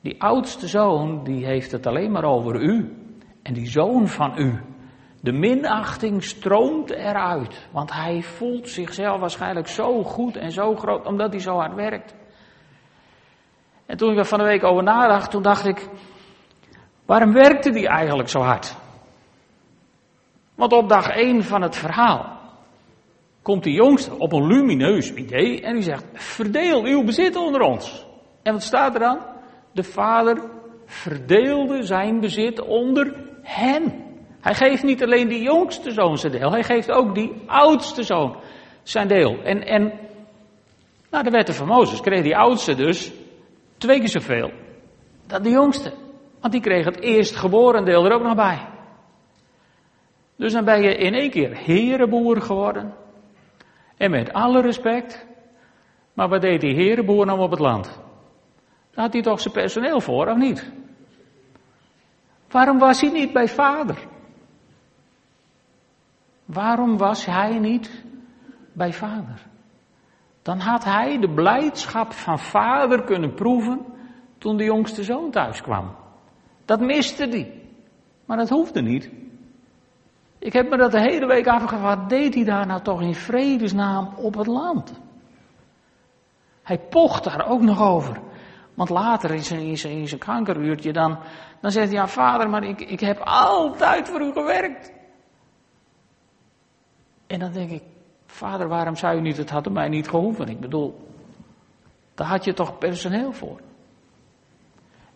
Die 0.00 0.22
oudste 0.22 0.68
zoon, 0.68 1.24
die 1.24 1.46
heeft 1.46 1.72
het 1.72 1.86
alleen 1.86 2.12
maar 2.12 2.24
over 2.24 2.62
u. 2.62 2.96
En 3.42 3.54
die 3.54 3.66
zoon 3.66 4.08
van 4.08 4.32
u. 4.38 4.60
De 5.20 5.32
minachting 5.32 6.22
stroomt 6.22 6.90
eruit. 6.90 7.68
Want 7.72 7.92
hij 7.92 8.22
voelt 8.22 8.68
zichzelf 8.68 9.20
waarschijnlijk 9.20 9.68
zo 9.68 10.02
goed 10.02 10.36
en 10.36 10.52
zo 10.52 10.74
groot, 10.74 11.06
omdat 11.06 11.30
hij 11.30 11.40
zo 11.40 11.54
hard 11.56 11.74
werkt. 11.74 12.14
En 13.86 13.96
toen 13.96 14.12
ik 14.12 14.18
er 14.18 14.24
van 14.24 14.38
de 14.38 14.44
week 14.44 14.64
over 14.64 14.82
nadacht, 14.82 15.30
toen 15.30 15.42
dacht 15.42 15.66
ik, 15.66 15.88
Waarom 17.06 17.32
werkte 17.32 17.70
die 17.70 17.88
eigenlijk 17.88 18.28
zo 18.28 18.40
hard? 18.40 18.76
Want 20.56 20.72
op 20.72 20.88
dag 20.88 21.08
1 21.08 21.42
van 21.42 21.62
het 21.62 21.76
verhaal 21.76 22.38
komt 23.42 23.64
de 23.64 23.72
jongste 23.72 24.18
op 24.18 24.32
een 24.32 24.46
lumineus 24.46 25.12
idee 25.12 25.60
en 25.60 25.74
die 25.74 25.82
zegt: 25.82 26.04
Verdeel 26.12 26.84
uw 26.84 27.04
bezit 27.04 27.36
onder 27.36 27.60
ons. 27.60 28.06
En 28.42 28.52
wat 28.52 28.62
staat 28.62 28.94
er 28.94 29.00
dan? 29.00 29.18
De 29.72 29.82
vader 29.82 30.50
verdeelde 30.86 31.82
zijn 31.82 32.20
bezit 32.20 32.60
onder 32.60 33.14
hen. 33.42 34.04
Hij 34.40 34.54
geeft 34.54 34.82
niet 34.82 35.02
alleen 35.02 35.28
die 35.28 35.42
jongste 35.42 35.90
zoon 35.90 36.18
zijn 36.18 36.32
deel, 36.32 36.50
hij 36.50 36.62
geeft 36.62 36.90
ook 36.90 37.14
die 37.14 37.32
oudste 37.46 38.02
zoon 38.02 38.36
zijn 38.82 39.08
deel. 39.08 39.42
En, 39.42 39.66
en 39.66 39.92
nou, 41.10 41.24
de 41.24 41.30
wetten 41.30 41.54
van 41.54 41.66
Mozes 41.66 42.00
kreeg 42.00 42.22
die 42.22 42.36
oudste 42.36 42.74
dus 42.74 43.12
twee 43.78 43.98
keer 43.98 44.08
zoveel 44.08 44.50
dan 45.26 45.42
de 45.42 45.50
jongste. 45.50 45.92
Want 46.40 46.52
die 46.52 46.62
kreeg 46.62 46.84
het 46.84 47.00
eerstgeboren 47.00 47.84
deel 47.84 48.04
er 48.04 48.12
ook 48.12 48.22
nog 48.22 48.34
bij. 48.34 48.75
Dus 50.36 50.52
dan 50.52 50.64
ben 50.64 50.82
je 50.82 50.96
in 50.96 51.14
één 51.14 51.30
keer 51.30 51.56
herenboer 51.56 52.40
geworden. 52.40 52.94
En 53.96 54.10
met 54.10 54.32
alle 54.32 54.60
respect. 54.60 55.26
Maar 56.12 56.28
wat 56.28 56.40
deed 56.40 56.60
die 56.60 56.74
herenboer 56.74 57.26
nou 57.26 57.40
op 57.40 57.50
het 57.50 57.60
land? 57.60 57.84
Daar 58.90 59.04
had 59.04 59.12
hij 59.12 59.22
toch 59.22 59.40
zijn 59.40 59.54
personeel 59.54 60.00
voor, 60.00 60.26
of 60.26 60.36
niet? 60.36 60.70
Waarom 62.50 62.78
was 62.78 63.00
hij 63.00 63.10
niet 63.10 63.32
bij 63.32 63.48
vader? 63.48 63.98
Waarom 66.44 66.96
was 66.96 67.24
hij 67.24 67.58
niet 67.58 68.04
bij 68.72 68.92
vader? 68.92 69.42
Dan 70.42 70.58
had 70.58 70.84
hij 70.84 71.18
de 71.18 71.28
blijdschap 71.28 72.12
van 72.12 72.38
vader 72.38 73.04
kunnen 73.04 73.34
proeven 73.34 73.84
toen 74.38 74.56
de 74.56 74.64
jongste 74.64 75.04
zoon 75.04 75.30
thuis 75.30 75.62
kwam. 75.62 75.94
Dat 76.64 76.80
miste 76.80 77.26
hij. 77.26 77.62
Maar 78.24 78.36
dat 78.36 78.48
hoefde 78.48 78.82
niet. 78.82 79.10
Ik 80.46 80.52
heb 80.52 80.70
me 80.70 80.76
dat 80.76 80.92
de 80.92 81.00
hele 81.00 81.26
week 81.26 81.46
afgevraagd. 81.46 81.98
Wat 81.98 82.08
deed 82.08 82.34
hij 82.34 82.44
daar 82.44 82.66
nou 82.66 82.82
toch 82.82 83.00
in 83.00 83.14
vredesnaam 83.14 84.14
op 84.16 84.34
het 84.34 84.46
land? 84.46 85.00
Hij 86.62 86.78
pocht 86.78 87.24
daar 87.24 87.48
ook 87.48 87.60
nog 87.60 87.82
over. 87.82 88.20
Want 88.74 88.88
later 88.88 89.30
in 89.30 89.44
zijn, 89.44 89.60
in 89.60 90.08
zijn, 90.08 90.18
kankeruurtje 90.18 90.92
dan, 90.92 91.18
dan 91.60 91.70
zegt 91.70 91.88
hij, 91.88 91.96
ja 91.96 92.08
vader, 92.08 92.50
maar 92.50 92.62
ik, 92.62 92.80
ik 92.80 93.00
heb 93.00 93.18
altijd 93.18 94.08
voor 94.08 94.20
u 94.20 94.32
gewerkt. 94.32 94.92
En 97.26 97.38
dan 97.38 97.52
denk 97.52 97.70
ik, 97.70 97.82
vader, 98.26 98.68
waarom 98.68 98.96
zou 98.96 99.16
u 99.16 99.20
niet, 99.20 99.36
het 99.36 99.50
had 99.50 99.70
mij 99.70 99.88
niet 99.88 100.08
gehoeven. 100.08 100.48
Ik 100.48 100.60
bedoel, 100.60 101.08
daar 102.14 102.26
had 102.26 102.44
je 102.44 102.52
toch 102.52 102.78
personeel 102.78 103.32
voor. 103.32 103.60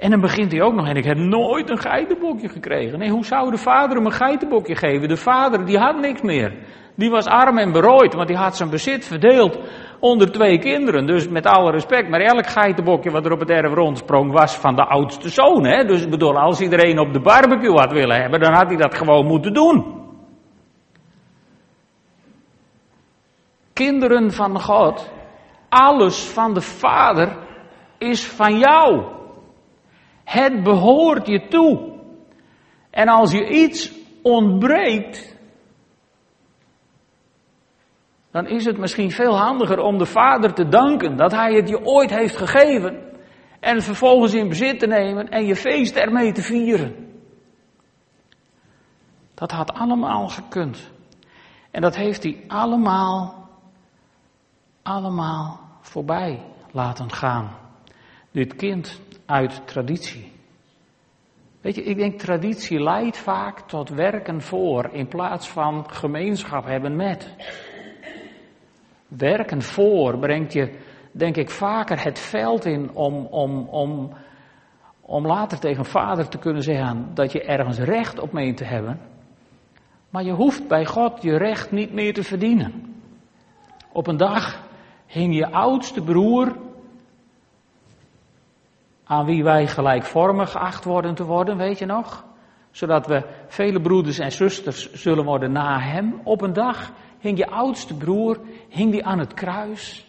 En 0.01 0.11
dan 0.11 0.21
begint 0.21 0.53
hij 0.53 0.63
ook 0.63 0.75
nog, 0.75 0.89
en 0.89 0.97
ik 0.97 1.05
heb 1.05 1.17
nooit 1.17 1.71
een 1.71 1.79
geitenbokje 1.79 2.49
gekregen. 2.49 2.99
Nee, 2.99 3.11
hoe 3.11 3.25
zou 3.25 3.51
de 3.51 3.57
vader 3.57 3.97
hem 3.97 4.07
een 4.07 4.13
geitenbokje 4.13 4.77
geven? 4.77 5.09
De 5.09 5.17
vader, 5.17 5.67
die 5.67 5.79
had 5.79 6.01
niks 6.01 6.23
meer. 6.23 6.53
Die 6.95 7.11
was 7.11 7.27
arm 7.27 7.59
en 7.59 7.73
berooid, 7.73 8.15
want 8.15 8.29
die 8.29 8.37
had 8.37 8.57
zijn 8.57 8.71
bezit 8.71 9.07
verdeeld 9.07 9.59
onder 9.99 10.33
twee 10.33 10.59
kinderen. 10.59 11.07
Dus 11.07 11.29
met 11.29 11.47
alle 11.47 11.71
respect, 11.71 12.09
maar 12.09 12.21
elk 12.21 12.47
geitenbokje 12.47 13.11
wat 13.11 13.27
er 13.27 13.33
op 13.33 13.41
het 13.41 13.51
erf 13.51 13.73
rondsprong 13.73 14.33
was 14.33 14.57
van 14.57 14.75
de 14.75 14.85
oudste 14.85 15.29
zoon. 15.29 15.65
Hè? 15.65 15.85
Dus 15.85 16.03
ik 16.03 16.11
bedoel, 16.11 16.39
als 16.39 16.61
iedereen 16.61 16.99
op 16.99 17.13
de 17.13 17.21
barbecue 17.21 17.79
had 17.79 17.93
willen 17.93 18.21
hebben, 18.21 18.41
dan 18.41 18.53
had 18.53 18.67
hij 18.67 18.77
dat 18.77 18.95
gewoon 18.95 19.27
moeten 19.27 19.53
doen. 19.53 19.99
Kinderen 23.73 24.33
van 24.33 24.61
God, 24.61 25.11
alles 25.69 26.25
van 26.25 26.55
de 26.55 26.61
Vader 26.61 27.37
is 27.99 28.27
van 28.27 28.59
jou. 28.59 29.19
Het 30.31 30.63
behoort 30.63 31.27
je 31.27 31.47
toe. 31.49 31.99
En 32.91 33.09
als 33.09 33.33
je 33.33 33.49
iets 33.49 33.93
ontbreekt, 34.23 35.37
dan 38.31 38.47
is 38.47 38.65
het 38.65 38.79
misschien 38.79 39.11
veel 39.11 39.39
handiger 39.39 39.79
om 39.79 39.99
de 39.99 40.07
Vader 40.07 40.55
te 40.55 40.69
danken 40.69 41.17
dat 41.17 41.33
Hij 41.33 41.55
het 41.55 41.69
je 41.69 41.85
ooit 41.85 42.11
heeft 42.11 42.37
gegeven. 42.37 43.09
En 43.61 43.83
vervolgens 43.83 44.35
in 44.35 44.49
bezit 44.49 44.79
te 44.79 44.87
nemen 44.87 45.29
en 45.29 45.47
je 45.47 45.57
feest 45.57 45.97
ermee 45.97 46.33
te 46.33 46.43
vieren. 46.43 47.09
Dat 49.35 49.51
had 49.51 49.73
allemaal 49.73 50.29
gekund. 50.29 50.91
En 51.71 51.81
dat 51.81 51.97
heeft 51.97 52.23
hij 52.23 52.45
allemaal, 52.47 53.49
allemaal 54.83 55.61
voorbij 55.81 56.43
laten 56.73 57.13
gaan. 57.13 57.57
Dit 58.31 58.57
kind 58.57 59.01
uit 59.31 59.67
traditie. 59.67 60.33
Weet 61.61 61.75
je, 61.75 61.83
ik 61.83 61.97
denk 61.97 62.19
traditie 62.19 62.83
leidt 62.83 63.17
vaak 63.17 63.61
tot 63.61 63.89
werken 63.89 64.41
voor 64.41 64.89
in 64.93 65.09
plaats 65.09 65.49
van 65.49 65.91
gemeenschap 65.91 66.65
hebben 66.65 66.97
met. 66.97 67.35
Werken 69.09 69.63
voor 69.63 70.19
brengt 70.19 70.53
je, 70.53 70.79
denk 71.13 71.37
ik, 71.37 71.51
vaker 71.51 72.05
het 72.05 72.19
veld 72.19 72.65
in 72.65 72.91
om, 72.95 73.27
om, 73.27 73.69
om, 73.69 74.13
om 75.01 75.27
later 75.27 75.59
tegen 75.59 75.85
vader 75.85 76.29
te 76.29 76.39
kunnen 76.39 76.63
zeggen 76.63 77.11
dat 77.15 77.33
je 77.33 77.43
ergens 77.43 77.79
recht 77.79 78.21
op 78.21 78.33
meent 78.33 78.57
te 78.57 78.65
hebben. 78.65 79.01
Maar 80.11 80.25
je 80.25 80.33
hoeft 80.33 80.69
bij 80.69 80.87
God 80.87 81.23
je 81.23 81.37
recht 81.37 81.71
niet 81.71 81.93
meer 81.93 82.15
te 82.15 82.23
verdienen. 82.23 82.95
Op 83.93 84.07
een 84.07 84.17
dag 84.17 84.69
hing 85.07 85.35
je 85.35 85.51
oudste 85.51 86.03
broer, 86.03 86.57
aan 89.11 89.25
wie 89.25 89.45
wij 89.45 89.67
gelijkvormig 89.67 90.51
geacht 90.51 90.85
worden 90.85 91.15
te 91.15 91.25
worden, 91.25 91.57
weet 91.57 91.79
je 91.79 91.87
nog? 91.87 92.25
Zodat 92.71 93.07
we 93.07 93.25
vele 93.47 93.81
broeders 93.81 94.19
en 94.19 94.33
zusters 94.33 94.93
zullen 94.93 95.25
worden 95.25 95.53
na 95.53 95.79
hem. 95.81 96.21
Op 96.25 96.43
een 96.43 96.53
dag 96.53 96.93
hing 97.19 97.39
je 97.39 97.47
oudste 97.47 97.95
broer, 97.95 98.41
hing 98.69 98.91
die 98.91 99.05
aan 99.05 99.19
het 99.19 99.35
kruis. 99.35 100.07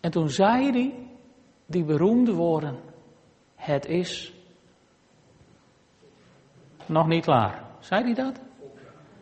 En 0.00 0.10
toen 0.10 0.28
zei 0.28 0.70
hij 0.70 0.94
die 1.66 1.84
beroemde 1.84 2.32
woorden, 2.32 2.78
het 3.54 3.86
is 3.86 4.32
nog 6.86 7.06
niet 7.06 7.24
klaar. 7.24 7.62
Zei 7.78 8.02
hij 8.02 8.14
dat? 8.14 8.40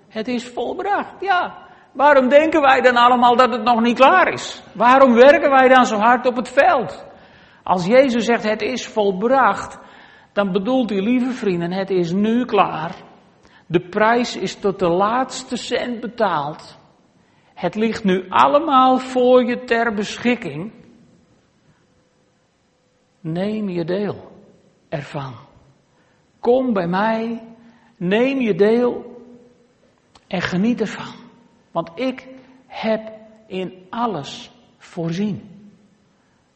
Het 0.08 0.28
is 0.28 0.48
volbracht, 0.48 1.20
ja. 1.20 1.62
Waarom 1.92 2.28
denken 2.28 2.60
wij 2.60 2.80
dan 2.80 2.96
allemaal 2.96 3.36
dat 3.36 3.52
het 3.52 3.62
nog 3.62 3.80
niet 3.80 3.98
klaar 3.98 4.32
is? 4.32 4.62
Waarom 4.72 5.14
werken 5.14 5.50
wij 5.50 5.68
dan 5.68 5.86
zo 5.86 5.96
hard 5.96 6.26
op 6.26 6.36
het 6.36 6.48
veld? 6.48 7.12
Als 7.64 7.86
Jezus 7.86 8.24
zegt 8.24 8.42
het 8.42 8.62
is 8.62 8.86
volbracht, 8.86 9.78
dan 10.32 10.52
bedoelt 10.52 10.90
hij, 10.90 11.00
lieve 11.00 11.30
vrienden, 11.30 11.72
het 11.72 11.90
is 11.90 12.12
nu 12.12 12.44
klaar. 12.44 12.94
De 13.66 13.88
prijs 13.88 14.36
is 14.36 14.54
tot 14.56 14.78
de 14.78 14.88
laatste 14.88 15.56
cent 15.56 16.00
betaald. 16.00 16.78
Het 17.54 17.74
ligt 17.74 18.04
nu 18.04 18.28
allemaal 18.28 18.98
voor 18.98 19.44
je 19.44 19.64
ter 19.64 19.94
beschikking. 19.94 20.72
Neem 23.20 23.68
je 23.68 23.84
deel 23.84 24.32
ervan. 24.88 25.34
Kom 26.40 26.72
bij 26.72 26.86
mij, 26.86 27.42
neem 27.96 28.40
je 28.40 28.54
deel 28.54 29.22
en 30.26 30.40
geniet 30.40 30.80
ervan. 30.80 31.14
Want 31.70 31.90
ik 31.94 32.28
heb 32.66 33.12
in 33.46 33.86
alles 33.90 34.50
voorzien. 34.78 35.68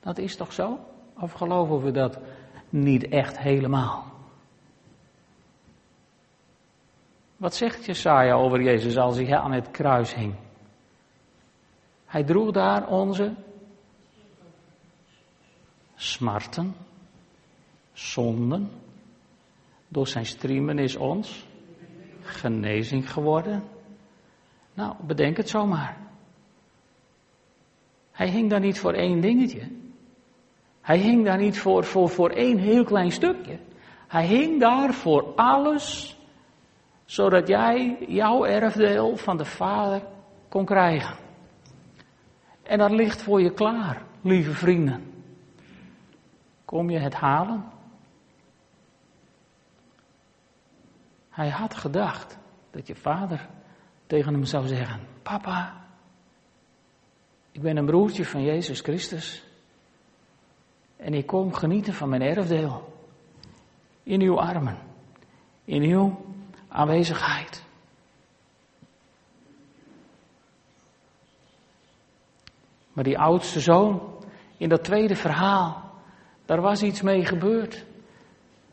Dat 0.01 0.19
is 0.19 0.37
toch 0.37 0.53
zo? 0.53 0.79
Of 1.21 1.33
geloven 1.33 1.83
we 1.83 1.91
dat 1.91 2.19
niet 2.69 3.09
echt 3.09 3.39
helemaal? 3.39 4.05
Wat 7.37 7.55
zegt 7.55 7.85
Jesaja 7.85 8.35
over 8.35 8.63
Jezus 8.63 8.97
als 8.97 9.17
hij 9.17 9.39
aan 9.39 9.53
het 9.53 9.71
kruis 9.71 10.15
hing? 10.15 10.35
Hij 12.07 12.25
droeg 12.25 12.51
daar 12.51 12.89
onze 12.89 13.35
smarten, 15.95 16.75
zonden. 17.93 18.71
Door 19.89 20.07
zijn 20.07 20.27
striemen 20.27 20.79
is 20.79 20.97
ons 20.97 21.47
genezing 22.21 23.13
geworden. 23.13 23.63
Nou, 24.75 24.97
bedenk 25.07 25.37
het 25.37 25.49
zomaar. 25.49 25.97
Hij 28.11 28.29
hing 28.29 28.51
daar 28.51 28.61
niet 28.61 28.79
voor 28.79 28.93
één 28.93 29.21
dingetje. 29.21 29.69
Hij 30.89 30.99
hing 30.99 31.25
daar 31.25 31.39
niet 31.39 31.59
voor, 31.59 31.85
voor, 31.85 32.09
voor 32.09 32.31
één 32.31 32.59
heel 32.59 32.85
klein 32.85 33.11
stukje. 33.11 33.59
Hij 34.07 34.27
hing 34.27 34.61
daar 34.61 34.95
voor 34.95 35.35
alles 35.35 36.17
zodat 37.05 37.49
jij 37.49 37.97
jouw 38.07 38.45
erfdeel 38.45 39.17
van 39.17 39.37
de 39.37 39.45
Vader 39.45 40.03
kon 40.49 40.65
krijgen. 40.65 41.17
En 42.63 42.79
dat 42.79 42.91
ligt 42.91 43.23
voor 43.23 43.43
je 43.43 43.53
klaar, 43.53 44.03
lieve 44.23 44.53
vrienden. 44.53 45.25
Kom 46.65 46.91
je 46.91 46.99
het 46.99 47.15
halen? 47.15 47.65
Hij 51.29 51.49
had 51.49 51.75
gedacht 51.75 52.39
dat 52.71 52.87
je 52.87 52.95
vader 52.95 53.49
tegen 54.07 54.33
hem 54.33 54.45
zou 54.45 54.67
zeggen: 54.67 55.01
Papa, 55.23 55.85
ik 57.53 57.61
ben 57.61 57.77
een 57.77 57.87
broertje 57.87 58.25
van 58.25 58.43
Jezus 58.43 58.81
Christus. 58.81 59.48
En 60.99 61.15
ik 61.15 61.27
kom 61.27 61.53
genieten 61.53 61.95
van 61.95 62.09
mijn 62.09 62.23
erfdeel. 62.23 62.97
in 64.03 64.21
uw 64.21 64.41
armen, 64.41 64.79
in 65.65 65.83
uw 65.83 66.17
aanwezigheid. 66.69 67.65
Maar 72.93 73.05
die 73.05 73.19
oudste 73.19 73.61
zoon, 73.61 74.01
in 74.57 74.69
dat 74.69 74.85
tweede 74.85 75.17
verhaal, 75.17 75.83
daar 76.45 76.61
was 76.61 76.83
iets 76.83 77.03
mee 77.03 77.25
gebeurd. 77.25 77.85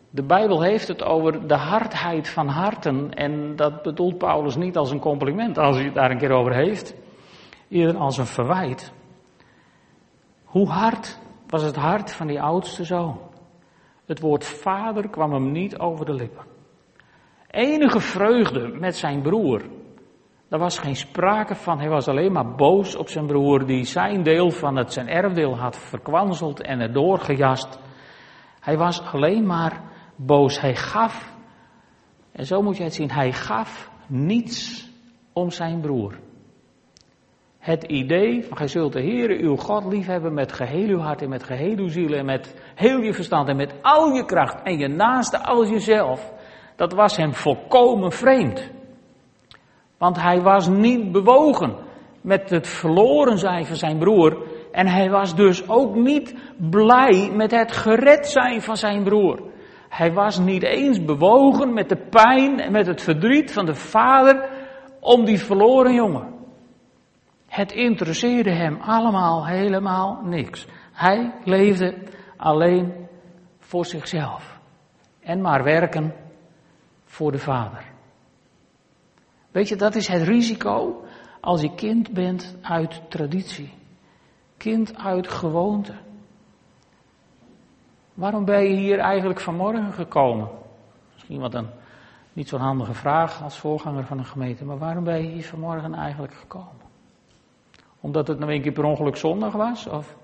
De 0.09 0.23
Bijbel 0.23 0.61
heeft 0.61 0.87
het 0.87 1.03
over 1.03 1.47
de 1.47 1.57
hardheid 1.57 2.29
van 2.29 2.47
harten. 2.47 3.13
En 3.13 3.55
dat 3.55 3.81
bedoelt 3.81 4.17
Paulus 4.17 4.55
niet 4.55 4.77
als 4.77 4.91
een 4.91 4.99
compliment, 4.99 5.57
als 5.57 5.75
hij 5.75 5.85
het 5.85 5.93
daar 5.93 6.11
een 6.11 6.17
keer 6.17 6.31
over 6.31 6.53
heeft. 6.53 6.95
Eerder 7.67 7.97
als 7.97 8.17
een 8.17 8.25
verwijt. 8.25 8.91
Hoe 10.43 10.67
hard 10.67 11.19
was 11.47 11.63
het 11.63 11.75
hart 11.75 12.11
van 12.11 12.27
die 12.27 12.41
oudste 12.41 12.83
zoon? 12.83 13.19
Het 14.05 14.19
woord 14.19 14.45
vader 14.45 15.09
kwam 15.09 15.33
hem 15.33 15.51
niet 15.51 15.79
over 15.79 16.05
de 16.05 16.13
lippen. 16.13 16.45
Enige 17.47 17.99
vreugde 17.99 18.67
met 18.67 18.95
zijn 18.95 19.21
broer. 19.21 19.61
Daar 20.49 20.59
was 20.59 20.79
geen 20.79 20.95
sprake 20.95 21.55
van. 21.55 21.79
Hij 21.79 21.89
was 21.89 22.07
alleen 22.07 22.31
maar 22.31 22.55
boos 22.55 22.95
op 22.95 23.09
zijn 23.09 23.25
broer, 23.25 23.65
die 23.65 23.83
zijn 23.83 24.23
deel 24.23 24.51
van 24.51 24.75
het 24.75 24.93
zijn 24.93 25.07
erfdeel 25.07 25.57
had 25.57 25.77
verkwanseld 25.77 26.61
en 26.61 26.79
erdoor 26.79 27.19
gejast. 27.19 27.79
Hij 28.59 28.77
was 28.77 29.01
alleen 29.01 29.45
maar 29.45 29.81
boos. 30.15 30.61
Hij 30.61 30.75
gaf, 30.75 31.35
en 32.31 32.45
zo 32.45 32.61
moet 32.61 32.77
je 32.77 32.83
het 32.83 32.93
zien, 32.93 33.11
hij 33.11 33.31
gaf 33.31 33.91
niets 34.07 34.89
om 35.33 35.49
zijn 35.49 35.81
broer. 35.81 36.19
Het 37.65 37.83
idee 37.83 38.43
van 38.43 38.57
gij 38.57 38.67
zult 38.67 38.93
de 38.93 39.01
Heere 39.01 39.37
uw 39.41 39.55
God 39.55 39.85
liefhebben 39.85 40.33
met 40.33 40.51
geheel 40.51 40.87
uw 40.87 40.99
hart 40.99 41.21
en 41.21 41.29
met 41.29 41.43
geheel 41.43 41.77
uw 41.77 41.87
ziel 41.87 42.13
en 42.13 42.25
met 42.25 42.55
heel 42.75 42.99
je 42.99 43.13
verstand 43.13 43.49
en 43.49 43.55
met 43.55 43.73
al 43.81 44.13
je 44.13 44.25
kracht 44.25 44.61
en 44.63 44.77
je 44.77 44.87
naaste 44.87 45.43
als 45.43 45.69
jezelf. 45.69 46.33
Dat 46.75 46.93
was 46.93 47.17
hem 47.17 47.33
volkomen 47.33 48.11
vreemd. 48.11 48.71
Want 49.97 50.21
hij 50.21 50.41
was 50.41 50.67
niet 50.67 51.11
bewogen 51.11 51.75
met 52.21 52.49
het 52.49 52.67
verloren 52.67 53.37
zijn 53.37 53.65
van 53.65 53.75
zijn 53.75 53.97
broer. 53.97 54.37
En 54.71 54.87
hij 54.87 55.09
was 55.09 55.35
dus 55.35 55.69
ook 55.69 55.95
niet 55.95 56.35
blij 56.69 57.31
met 57.33 57.51
het 57.51 57.71
gered 57.71 58.27
zijn 58.27 58.61
van 58.61 58.77
zijn 58.77 59.03
broer. 59.03 59.39
Hij 59.89 60.13
was 60.13 60.39
niet 60.39 60.63
eens 60.63 61.05
bewogen 61.05 61.73
met 61.73 61.89
de 61.89 62.07
pijn 62.09 62.59
en 62.59 62.71
met 62.71 62.87
het 62.87 63.01
verdriet 63.01 63.53
van 63.53 63.65
de 63.65 63.75
vader 63.75 64.49
om 64.99 65.25
die 65.25 65.39
verloren 65.39 65.93
jongen. 65.93 66.34
Het 67.55 67.71
interesseerde 67.71 68.51
hem 68.51 68.77
allemaal 68.81 69.47
helemaal 69.47 70.21
niks. 70.23 70.67
Hij 70.91 71.33
leefde 71.43 71.97
alleen 72.37 73.07
voor 73.59 73.85
zichzelf. 73.85 74.59
En 75.19 75.41
maar 75.41 75.63
werken 75.63 76.13
voor 77.03 77.31
de 77.31 77.39
vader. 77.39 77.85
Weet 79.51 79.67
je, 79.67 79.75
dat 79.75 79.95
is 79.95 80.07
het 80.07 80.21
risico 80.21 81.03
als 81.41 81.61
je 81.61 81.75
kind 81.75 82.13
bent 82.13 82.57
uit 82.61 83.01
traditie. 83.09 83.73
Kind 84.57 84.97
uit 84.97 85.27
gewoonte. 85.27 85.93
Waarom 88.13 88.45
ben 88.45 88.63
je 88.63 88.75
hier 88.75 88.99
eigenlijk 88.99 89.39
vanmorgen 89.39 89.93
gekomen? 89.93 90.49
Misschien 91.13 91.39
wat 91.39 91.53
een 91.53 91.69
niet 92.33 92.49
zo'n 92.49 92.59
handige 92.59 92.93
vraag 92.93 93.43
als 93.43 93.57
voorganger 93.57 94.05
van 94.05 94.17
een 94.17 94.25
gemeente, 94.25 94.65
maar 94.65 94.77
waarom 94.77 95.03
ben 95.03 95.23
je 95.23 95.29
hier 95.29 95.45
vanmorgen 95.45 95.93
eigenlijk 95.93 96.33
gekomen? 96.33 96.84
Omdat 98.05 98.27
het 98.27 98.39
nou 98.39 98.53
een 98.53 98.61
keer 98.61 98.71
per 98.71 98.83
ongeluk 98.83 99.15
zondag 99.15 99.53
was? 99.53 99.87
Of, 99.87 100.17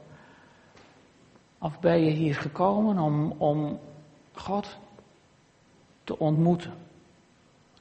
of 1.58 1.80
ben 1.80 2.04
je 2.04 2.10
hier 2.12 2.36
gekomen 2.36 3.00
om, 3.00 3.32
om 3.38 3.80
God 4.34 4.78
te 6.04 6.20
ontmoeten? 6.20 6.74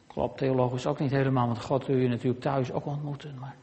Klopt 0.06 0.38
theologisch 0.38 0.86
ook 0.86 0.98
niet 0.98 1.10
helemaal, 1.10 1.46
want 1.46 1.64
God 1.64 1.86
wil 1.86 1.96
je 1.96 2.08
natuurlijk 2.08 2.40
thuis 2.40 2.72
ook 2.72 2.86
ontmoeten. 2.86 3.38
Maar 3.38 3.56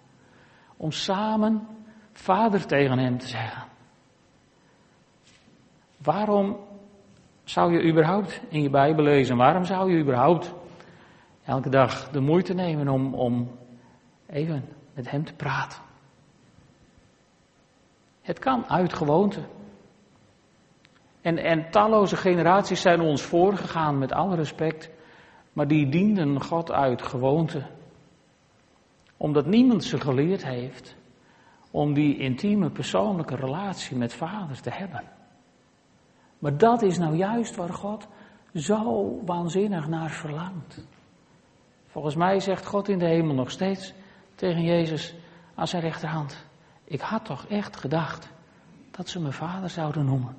om 0.75 0.91
samen 0.91 1.67
vader 2.13 2.65
tegen 2.65 2.97
hem 2.97 3.17
te 3.17 3.27
zeggen. 3.27 3.63
Waarom 5.97 6.57
zou 7.43 7.73
je 7.73 7.89
überhaupt 7.89 8.41
in 8.49 8.61
je 8.61 8.69
Bijbel 8.69 9.03
lezen? 9.03 9.37
Waarom 9.37 9.63
zou 9.63 9.91
je 9.91 9.99
überhaupt 9.99 10.53
elke 11.43 11.69
dag 11.69 12.09
de 12.09 12.19
moeite 12.19 12.53
nemen 12.53 12.87
om, 12.87 13.13
om 13.13 13.51
even 14.27 14.65
met 14.93 15.11
hem 15.11 15.25
te 15.25 15.33
praten? 15.33 15.85
Het 18.27 18.39
kan 18.39 18.65
uit 18.69 18.93
gewoonte. 18.93 19.41
En, 21.21 21.37
en 21.37 21.69
talloze 21.71 22.15
generaties 22.15 22.81
zijn 22.81 23.01
ons 23.01 23.21
voorgegaan, 23.21 23.97
met 23.97 24.11
alle 24.11 24.35
respect, 24.35 24.89
maar 25.53 25.67
die 25.67 25.89
dienden 25.89 26.43
God 26.43 26.71
uit 26.71 27.01
gewoonte. 27.01 27.65
Omdat 29.17 29.45
niemand 29.45 29.83
ze 29.83 29.99
geleerd 29.99 30.45
heeft 30.45 30.95
om 31.71 31.93
die 31.93 32.17
intieme 32.17 32.69
persoonlijke 32.69 33.35
relatie 33.35 33.97
met 33.97 34.13
vader 34.13 34.61
te 34.61 34.71
hebben. 34.71 35.03
Maar 36.39 36.57
dat 36.57 36.81
is 36.81 36.97
nou 36.97 37.15
juist 37.15 37.55
waar 37.55 37.73
God 37.73 38.07
zo 38.53 39.15
waanzinnig 39.25 39.87
naar 39.87 40.09
verlangt. 40.09 40.87
Volgens 41.85 42.15
mij 42.15 42.39
zegt 42.39 42.65
God 42.65 42.89
in 42.89 42.99
de 42.99 43.07
hemel 43.07 43.35
nog 43.35 43.51
steeds 43.51 43.93
tegen 44.35 44.63
Jezus 44.63 45.15
aan 45.55 45.67
zijn 45.67 45.81
rechterhand: 45.81 46.45
Ik 46.87 47.01
had 47.01 47.25
toch 47.25 47.45
echt 47.45 47.77
gedacht 47.77 48.29
dat 48.91 49.09
ze 49.09 49.19
me 49.19 49.31
vader 49.31 49.69
zouden 49.69 50.05
noemen. 50.05 50.37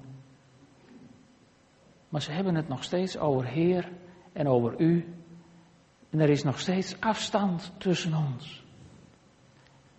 Maar 2.09 2.23
ze 2.23 2.33
hebben 2.33 2.55
het 2.55 2.69
nog 2.69 2.85
steeds 2.85 3.19
over 3.19 3.47
Heer 3.47 3.93
en 4.33 4.49
over 4.49 4.81
U. 4.81 5.15
En 6.11 6.21
er 6.21 6.31
is 6.31 6.43
nog 6.43 6.59
steeds 6.59 7.01
afstand 7.01 7.73
tussen 7.79 8.15
ons. 8.15 8.65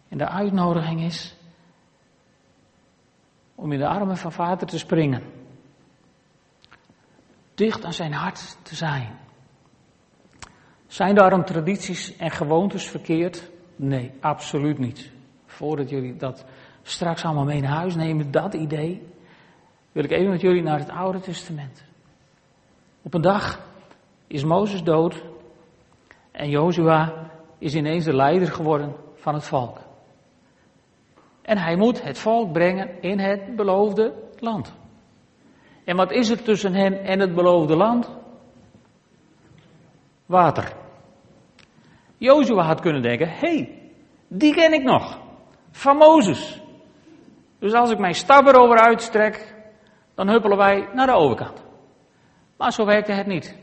En 0.07 0.17
de 0.17 0.27
uitnodiging 0.27 1.01
is 1.01 1.35
om 3.55 3.71
in 3.71 3.79
de 3.79 3.87
armen 3.87 4.17
van 4.17 4.31
Vader 4.31 4.67
te 4.67 4.77
springen 4.77 5.23
dicht 7.59 7.85
aan 7.85 7.93
zijn 7.93 8.13
hart 8.13 8.57
te 8.61 8.75
zijn. 8.75 9.17
Zijn 10.87 11.15
daarom 11.15 11.45
tradities 11.45 12.17
en 12.17 12.31
gewoontes 12.31 12.87
verkeerd? 12.87 13.49
Nee, 13.75 14.11
absoluut 14.19 14.77
niet. 14.77 15.11
Voordat 15.59 15.89
jullie 15.89 16.15
dat 16.15 16.45
straks 16.81 17.25
allemaal 17.25 17.43
mee 17.43 17.61
naar 17.61 17.71
huis 17.71 17.95
nemen, 17.95 18.31
dat 18.31 18.53
idee, 18.53 19.07
wil 19.91 20.03
ik 20.03 20.11
even 20.11 20.29
met 20.29 20.41
jullie 20.41 20.61
naar 20.61 20.79
het 20.79 20.89
Oude 20.89 21.19
Testament. 21.19 21.83
Op 23.01 23.13
een 23.13 23.21
dag 23.21 23.59
is 24.27 24.43
Mozes 24.43 24.83
dood 24.83 25.23
en 26.31 26.49
Jozua 26.49 27.29
is 27.57 27.75
ineens 27.75 28.05
de 28.05 28.15
leider 28.15 28.47
geworden 28.47 28.95
van 29.15 29.33
het 29.33 29.43
volk. 29.43 29.77
En 31.41 31.57
hij 31.57 31.75
moet 31.75 32.03
het 32.03 32.17
volk 32.17 32.51
brengen 32.51 33.01
in 33.01 33.19
het 33.19 33.55
beloofde 33.55 34.13
land. 34.37 34.73
En 35.83 35.95
wat 35.95 36.11
is 36.11 36.29
er 36.29 36.43
tussen 36.43 36.73
hem 36.73 36.93
en 36.93 37.19
het 37.19 37.35
beloofde 37.35 37.75
land? 37.75 38.09
Water. 40.25 40.73
Jozua 42.17 42.63
had 42.63 42.79
kunnen 42.79 43.01
denken, 43.01 43.29
hé, 43.29 43.35
hey, 43.37 43.91
die 44.27 44.53
ken 44.53 44.73
ik 44.73 44.83
nog. 44.83 45.27
Van 45.71 45.97
Mozes. 45.97 46.61
Dus 47.59 47.73
als 47.73 47.91
ik 47.91 47.97
mijn 47.97 48.15
stap 48.15 48.47
erover 48.47 48.77
uitstrek, 48.77 49.55
dan 50.15 50.29
huppelen 50.29 50.57
wij 50.57 50.89
naar 50.93 51.07
de 51.07 51.13
overkant. 51.13 51.63
Maar 52.57 52.71
zo 52.71 52.85
werkte 52.85 53.11
het 53.11 53.27
niet. 53.27 53.57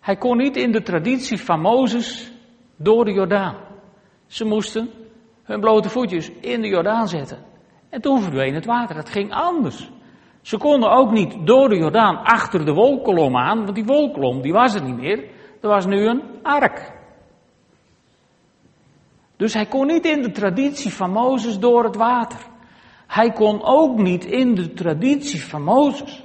Hij 0.00 0.16
kon 0.16 0.36
niet 0.36 0.56
in 0.56 0.72
de 0.72 0.82
traditie 0.82 1.40
van 1.40 1.60
Mozes 1.60 2.32
door 2.76 3.04
de 3.04 3.12
Jordaan. 3.12 3.56
Ze 4.26 4.44
moesten 4.44 4.90
hun 5.42 5.60
blote 5.60 5.88
voetjes 5.88 6.30
in 6.40 6.60
de 6.60 6.68
Jordaan 6.68 7.08
zetten. 7.08 7.38
En 7.88 8.00
toen 8.00 8.20
verdween 8.20 8.54
het 8.54 8.66
water. 8.66 8.94
Dat 8.94 9.08
ging 9.08 9.32
anders. 9.32 9.90
Ze 10.42 10.58
konden 10.58 10.90
ook 10.90 11.10
niet 11.10 11.46
door 11.46 11.68
de 11.68 11.76
Jordaan 11.76 12.16
achter 12.16 12.64
de 12.64 12.72
wolkolom 12.72 13.36
aan, 13.36 13.62
want 13.64 13.74
die 13.74 13.84
wolkolom 13.84 14.42
die 14.42 14.52
was 14.52 14.74
er 14.74 14.82
niet 14.82 14.96
meer. 14.96 15.24
Er 15.60 15.68
was 15.68 15.86
nu 15.86 16.06
een 16.06 16.22
ark. 16.42 16.95
Dus 19.36 19.54
hij 19.54 19.66
kon 19.66 19.86
niet 19.86 20.04
in 20.04 20.22
de 20.22 20.30
traditie 20.30 20.92
van 20.92 21.10
Mozes 21.10 21.58
door 21.58 21.84
het 21.84 21.96
water. 21.96 22.38
Hij 23.06 23.30
kon 23.30 23.62
ook 23.62 23.98
niet 23.98 24.24
in 24.24 24.54
de 24.54 24.72
traditie 24.72 25.44
van 25.44 25.62
Mozes 25.62 26.24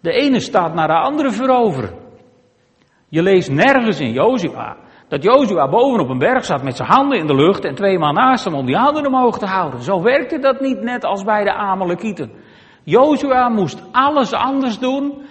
de 0.00 0.12
ene 0.12 0.40
staat 0.40 0.74
naar 0.74 0.88
de 0.88 0.98
andere 0.98 1.30
veroveren. 1.30 1.98
Je 3.08 3.22
leest 3.22 3.50
nergens 3.50 4.00
in 4.00 4.12
Jozua 4.12 4.76
dat 5.08 5.22
Jozua 5.22 5.68
boven 5.68 6.00
op 6.00 6.08
een 6.08 6.18
berg 6.18 6.44
zat 6.44 6.62
met 6.62 6.76
zijn 6.76 6.88
handen 6.88 7.18
in 7.18 7.26
de 7.26 7.34
lucht 7.34 7.64
en 7.64 7.74
twee 7.74 7.98
man 7.98 8.14
naast 8.14 8.44
hem 8.44 8.54
om 8.54 8.66
die 8.66 8.76
handen 8.76 9.06
omhoog 9.06 9.38
te 9.38 9.46
houden. 9.46 9.82
Zo 9.82 10.02
werkte 10.02 10.38
dat 10.38 10.60
niet 10.60 10.80
net 10.80 11.04
als 11.04 11.24
bij 11.24 11.44
de 11.44 11.52
Amalekieten. 11.52 12.32
Jozua 12.82 13.48
moest 13.48 13.82
alles 13.92 14.32
anders 14.32 14.78
doen 14.78 15.22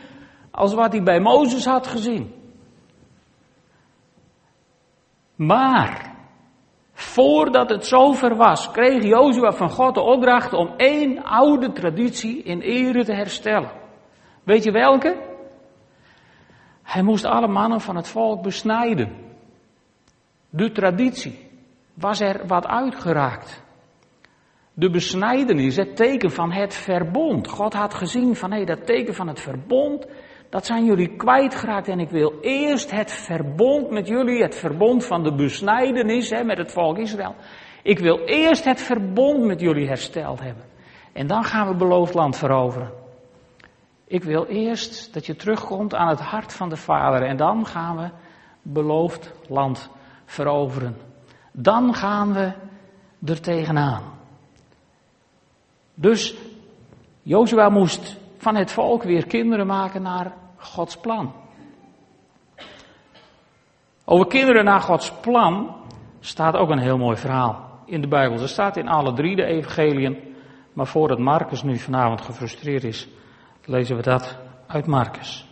als 0.51 0.73
wat 0.73 0.91
hij 0.91 1.03
bij 1.03 1.19
Mozes 1.19 1.65
had 1.65 1.87
gezien. 1.87 2.33
Maar, 5.35 6.12
voordat 7.03 7.69
het 7.69 7.85
zover 7.85 8.35
was, 8.35 8.71
kreeg 8.71 9.03
Jozua 9.03 9.51
van 9.51 9.69
God 9.69 9.95
de 9.95 10.01
opdracht 10.01 10.53
om 10.53 10.73
één 10.77 11.23
oude 11.23 11.71
traditie 11.71 12.43
in 12.43 12.59
ere 12.61 13.03
te 13.03 13.13
herstellen. 13.13 13.71
Weet 14.43 14.63
je 14.63 14.71
welke? 14.71 15.31
Hij 16.83 17.01
moest 17.01 17.25
alle 17.25 17.47
mannen 17.47 17.81
van 17.81 17.95
het 17.95 18.07
volk 18.07 18.41
besnijden. 18.41 19.15
De 20.49 20.71
traditie 20.71 21.49
was 21.93 22.19
er 22.19 22.47
wat 22.47 22.67
uitgeraakt. 22.67 23.63
De 24.73 24.89
besnijdenis, 24.89 25.75
het 25.75 25.95
teken 25.95 26.31
van 26.31 26.51
het 26.51 26.73
verbond. 26.73 27.47
God 27.47 27.73
had 27.73 27.93
gezien 27.93 28.35
van 28.35 28.51
hé, 28.51 28.63
dat 28.63 28.85
teken 28.85 29.13
van 29.13 29.27
het 29.27 29.39
verbond, 29.39 30.07
dat 30.53 30.65
zijn 30.65 30.85
jullie 30.85 31.15
kwijtgeraakt. 31.15 31.87
En 31.87 31.99
ik 31.99 32.09
wil 32.09 32.33
eerst 32.41 32.91
het 32.91 33.11
verbond 33.11 33.89
met 33.89 34.07
jullie, 34.07 34.41
het 34.41 34.55
verbond 34.55 35.05
van 35.05 35.23
de 35.23 35.35
besnijdenis 35.35 36.29
hè, 36.29 36.43
met 36.43 36.57
het 36.57 36.71
volk 36.71 36.97
Israël. 36.97 37.35
Ik 37.83 37.99
wil 37.99 38.19
eerst 38.25 38.63
het 38.63 38.81
verbond 38.81 39.43
met 39.45 39.59
jullie 39.59 39.87
hersteld 39.87 40.39
hebben. 40.39 40.63
En 41.13 41.27
dan 41.27 41.43
gaan 41.43 41.67
we 41.67 41.75
beloofd 41.75 42.13
land 42.13 42.37
veroveren. 42.37 42.91
Ik 44.07 44.23
wil 44.23 44.45
eerst 44.45 45.13
dat 45.13 45.25
je 45.25 45.35
terugkomt 45.35 45.95
aan 45.95 46.07
het 46.07 46.19
hart 46.19 46.53
van 46.53 46.69
de 46.69 46.77
Vader. 46.77 47.21
En 47.21 47.37
dan 47.37 47.65
gaan 47.65 47.97
we 47.97 48.09
beloofd 48.61 49.31
land 49.47 49.89
veroveren. 50.25 50.97
Dan 51.51 51.93
gaan 51.93 52.33
we 52.33 52.53
er 53.25 53.41
tegenaan. 53.41 54.03
Dus 55.93 56.35
Jozua 57.21 57.69
moest 57.69 58.17
van 58.37 58.55
het 58.55 58.71
volk 58.71 59.03
weer 59.03 59.27
kinderen 59.27 59.67
maken 59.67 60.01
naar 60.01 60.41
Gods 60.63 60.97
plan. 60.97 61.33
Over 64.05 64.27
kinderen 64.27 64.65
naar 64.65 64.81
Gods 64.81 65.11
plan 65.11 65.75
staat 66.19 66.55
ook 66.55 66.69
een 66.69 66.79
heel 66.79 66.97
mooi 66.97 67.17
verhaal 67.17 67.69
in 67.85 68.01
de 68.01 68.07
Bijbel. 68.07 68.41
Er 68.41 68.49
staat 68.49 68.77
in 68.77 68.87
alle 68.87 69.13
drie 69.13 69.35
de 69.35 69.45
evangeliën, 69.45 70.35
maar 70.73 70.87
voordat 70.87 71.19
Marcus 71.19 71.63
nu 71.63 71.77
vanavond 71.77 72.21
gefrustreerd 72.21 72.83
is, 72.83 73.07
lezen 73.65 73.95
we 73.95 74.01
dat 74.01 74.37
uit 74.67 74.85
Marcus. 74.85 75.45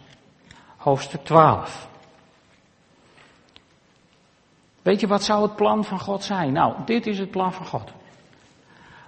Hoofdstuk 0.77 1.23
12. 1.23 1.89
Weet 4.81 4.99
je, 4.99 5.07
wat 5.07 5.23
zou 5.23 5.41
het 5.41 5.55
plan 5.55 5.83
van 5.83 5.99
God 5.99 6.23
zijn? 6.23 6.53
Nou, 6.53 6.75
dit 6.85 7.07
is 7.07 7.19
het 7.19 7.31
plan 7.31 7.53
van 7.53 7.65
God. 7.65 7.91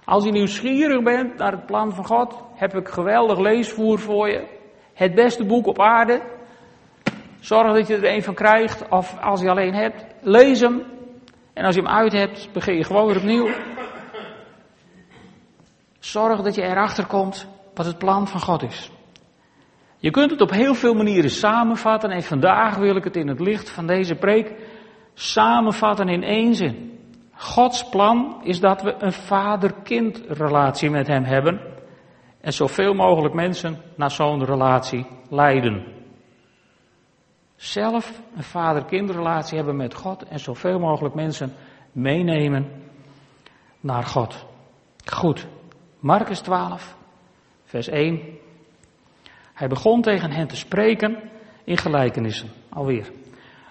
Als 0.04 0.24
je 0.24 0.30
nieuwsgierig 0.30 1.02
bent 1.02 1.36
naar 1.36 1.52
het 1.52 1.66
plan 1.66 1.94
van 1.94 2.06
God, 2.06 2.36
heb 2.54 2.74
ik 2.74 2.88
geweldig 2.88 3.38
leesvoer 3.38 3.98
voor 3.98 4.28
je. 4.28 4.53
Het 4.94 5.14
beste 5.14 5.44
boek 5.44 5.66
op 5.66 5.80
aarde. 5.80 6.20
Zorg 7.40 7.72
dat 7.72 7.86
je 7.86 7.96
er 7.96 8.14
een 8.14 8.22
van 8.22 8.34
krijgt, 8.34 8.88
of 8.88 9.18
als 9.20 9.40
je 9.40 9.50
alleen 9.50 9.74
hebt, 9.74 10.04
lees 10.20 10.60
hem. 10.60 10.82
En 11.52 11.64
als 11.64 11.74
je 11.74 11.80
hem 11.80 11.90
uit 11.90 12.12
hebt, 12.12 12.48
begin 12.52 12.76
je 12.76 12.84
gewoon 12.84 13.06
weer 13.06 13.16
opnieuw. 13.16 13.48
Zorg 15.98 16.40
dat 16.42 16.54
je 16.54 16.62
erachter 16.62 17.06
komt 17.06 17.48
wat 17.74 17.86
het 17.86 17.98
plan 17.98 18.28
van 18.28 18.40
God 18.40 18.62
is. 18.62 18.90
Je 19.98 20.10
kunt 20.10 20.30
het 20.30 20.40
op 20.40 20.50
heel 20.50 20.74
veel 20.74 20.94
manieren 20.94 21.30
samenvatten 21.30 22.10
en 22.10 22.22
vandaag 22.22 22.76
wil 22.76 22.96
ik 22.96 23.04
het 23.04 23.16
in 23.16 23.28
het 23.28 23.40
licht 23.40 23.70
van 23.70 23.86
deze 23.86 24.14
preek 24.14 24.52
samenvatten 25.14 26.08
in 26.08 26.22
één 26.22 26.54
zin. 26.54 26.98
Gods 27.32 27.88
plan 27.88 28.40
is 28.42 28.60
dat 28.60 28.82
we 28.82 28.94
een 28.98 29.12
vader-kind 29.12 30.22
relatie 30.28 30.90
met 30.90 31.06
Hem 31.06 31.24
hebben 31.24 31.73
en 32.44 32.52
zoveel 32.52 32.94
mogelijk 32.94 33.34
mensen 33.34 33.76
naar 33.96 34.10
zo'n 34.10 34.44
relatie 34.44 35.06
leiden. 35.28 35.84
Zelf 37.56 38.22
een 38.36 38.42
vader-kind 38.42 39.10
relatie 39.10 39.56
hebben 39.56 39.76
met 39.76 39.94
God 39.94 40.22
en 40.22 40.38
zoveel 40.38 40.78
mogelijk 40.78 41.14
mensen 41.14 41.52
meenemen 41.92 42.70
naar 43.80 44.02
God. 44.02 44.46
Goed, 45.04 45.46
Marcus 46.00 46.40
12, 46.40 46.96
vers 47.64 47.88
1. 47.88 48.20
Hij 49.54 49.68
begon 49.68 50.02
tegen 50.02 50.30
hen 50.30 50.46
te 50.46 50.56
spreken 50.56 51.30
in 51.64 51.76
gelijkenissen, 51.76 52.48
alweer. 52.68 53.10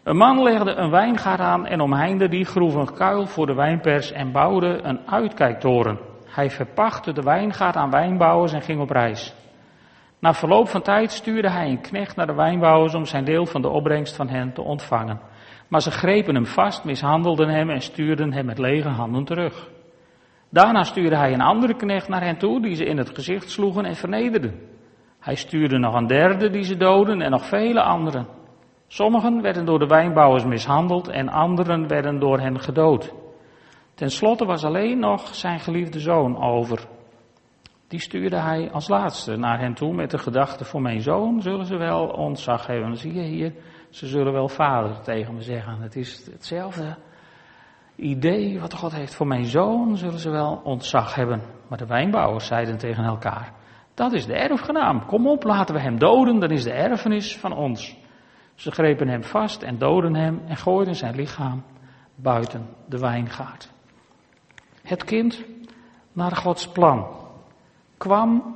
Een 0.03 0.17
man 0.17 0.43
legde 0.43 0.71
een 0.71 0.89
wijngaard 0.89 1.39
aan 1.39 1.65
en 1.65 1.81
omheinde 1.81 2.29
die 2.29 2.45
groef 2.45 2.73
een 2.73 2.93
kuil 2.93 3.25
voor 3.25 3.45
de 3.45 3.53
wijnpers 3.53 4.11
en 4.11 4.31
bouwde 4.31 4.79
een 4.83 5.07
uitkijktoren. 5.07 6.12
Hij 6.33 6.49
verpachtte 6.49 7.13
de 7.13 7.21
wijngaard 7.21 7.75
aan 7.75 7.89
wijnbouwers 7.89 8.53
en 8.53 8.61
ging 8.61 8.81
op 8.81 8.89
reis. 8.89 9.35
Na 10.19 10.33
verloop 10.33 10.67
van 10.67 10.81
tijd 10.81 11.11
stuurde 11.11 11.49
hij 11.49 11.69
een 11.69 11.81
knecht 11.81 12.15
naar 12.15 12.27
de 12.27 12.33
wijnbouwers 12.33 12.93
om 12.93 13.05
zijn 13.05 13.23
deel 13.23 13.45
van 13.45 13.61
de 13.61 13.69
opbrengst 13.69 14.15
van 14.15 14.29
hen 14.29 14.53
te 14.53 14.61
ontvangen. 14.61 15.19
Maar 15.67 15.81
ze 15.81 15.91
grepen 15.91 16.35
hem 16.35 16.45
vast, 16.45 16.83
mishandelden 16.83 17.49
hem 17.49 17.69
en 17.69 17.81
stuurden 17.81 18.33
hem 18.33 18.45
met 18.45 18.57
lege 18.57 18.89
handen 18.89 19.23
terug. 19.23 19.69
Daarna 20.49 20.83
stuurde 20.83 21.17
hij 21.17 21.33
een 21.33 21.41
andere 21.41 21.75
knecht 21.75 22.07
naar 22.07 22.23
hen 22.23 22.37
toe, 22.37 22.61
die 22.61 22.75
ze 22.75 22.85
in 22.85 22.97
het 22.97 23.09
gezicht 23.13 23.49
sloegen 23.49 23.85
en 23.85 23.95
vernederden. 23.95 24.59
Hij 25.19 25.35
stuurde 25.35 25.77
nog 25.77 25.93
een 25.93 26.07
derde 26.07 26.49
die 26.49 26.63
ze 26.63 26.77
doden 26.77 27.21
en 27.21 27.31
nog 27.31 27.45
vele 27.45 27.81
anderen. 27.81 28.27
Sommigen 28.87 29.41
werden 29.41 29.65
door 29.65 29.79
de 29.79 29.87
wijnbouwers 29.87 30.45
mishandeld 30.45 31.07
en 31.07 31.29
anderen 31.29 31.87
werden 31.87 32.19
door 32.19 32.39
hen 32.39 32.59
gedood. 32.59 33.13
Ten 33.95 34.09
slotte 34.09 34.45
was 34.45 34.63
alleen 34.63 34.99
nog 34.99 35.35
zijn 35.35 35.59
geliefde 35.59 35.99
zoon 35.99 36.37
over. 36.37 36.87
Die 37.87 37.99
stuurde 37.99 38.39
hij 38.39 38.71
als 38.71 38.87
laatste 38.87 39.35
naar 39.35 39.59
hen 39.59 39.73
toe 39.73 39.93
met 39.93 40.11
de 40.11 40.17
gedachte: 40.17 40.65
Voor 40.65 40.81
mijn 40.81 41.01
zoon 41.01 41.41
zullen 41.41 41.65
ze 41.65 41.77
wel 41.77 42.07
ontzag 42.07 42.67
hebben. 42.67 42.97
Zie 42.97 43.13
je 43.13 43.21
hier, 43.21 43.53
ze 43.89 44.07
zullen 44.07 44.33
wel 44.33 44.49
vader 44.49 45.01
tegen 45.01 45.33
me 45.33 45.41
zeggen. 45.41 45.81
Het 45.81 45.95
is 45.95 46.25
hetzelfde 46.31 46.97
idee 47.95 48.59
wat 48.59 48.73
God 48.73 48.91
heeft. 48.91 49.15
Voor 49.15 49.27
mijn 49.27 49.45
zoon 49.45 49.97
zullen 49.97 50.19
ze 50.19 50.29
wel 50.29 50.61
ontzag 50.63 51.15
hebben. 51.15 51.41
Maar 51.69 51.77
de 51.77 51.85
wijnbouwers 51.85 52.45
zeiden 52.45 52.77
tegen 52.77 53.03
elkaar: 53.03 53.53
Dat 53.93 54.13
is 54.13 54.25
de 54.25 54.35
erfgenaam. 54.35 55.05
Kom 55.05 55.27
op, 55.27 55.43
laten 55.43 55.75
we 55.75 55.81
hem 55.81 55.99
doden, 55.99 56.39
dan 56.39 56.51
is 56.51 56.63
de 56.63 56.73
erfenis 56.73 57.37
van 57.37 57.53
ons. 57.53 57.97
Ze 58.55 58.71
grepen 58.71 59.07
hem 59.07 59.23
vast 59.23 59.61
en 59.61 59.77
doden 59.77 60.15
hem 60.15 60.41
en 60.47 60.57
gooiden 60.57 60.95
zijn 60.95 61.15
lichaam 61.15 61.63
buiten 62.15 62.69
de 62.87 62.99
wijngaard. 62.99 63.72
Het 64.93 65.03
kind 65.03 65.43
naar 66.11 66.35
Gods 66.35 66.67
plan 66.67 67.07
kwam 67.97 68.55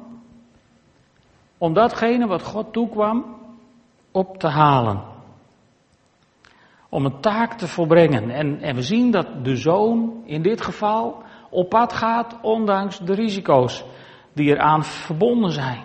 om 1.57 1.73
datgene 1.73 2.27
wat 2.27 2.43
God 2.43 2.73
toekwam 2.73 3.35
op 4.11 4.37
te 4.37 4.47
halen. 4.47 5.01
Om 6.89 7.05
een 7.05 7.19
taak 7.19 7.53
te 7.53 7.67
volbrengen. 7.67 8.29
En, 8.29 8.61
en 8.61 8.75
we 8.75 8.81
zien 8.81 9.11
dat 9.11 9.43
de 9.43 9.55
zoon 9.55 10.21
in 10.25 10.41
dit 10.41 10.61
geval 10.61 11.23
op 11.49 11.69
pad 11.69 11.93
gaat, 11.93 12.37
ondanks 12.41 12.99
de 12.99 13.13
risico's 13.13 13.85
die 14.33 14.49
eraan 14.49 14.83
verbonden 14.83 15.51
zijn. 15.51 15.83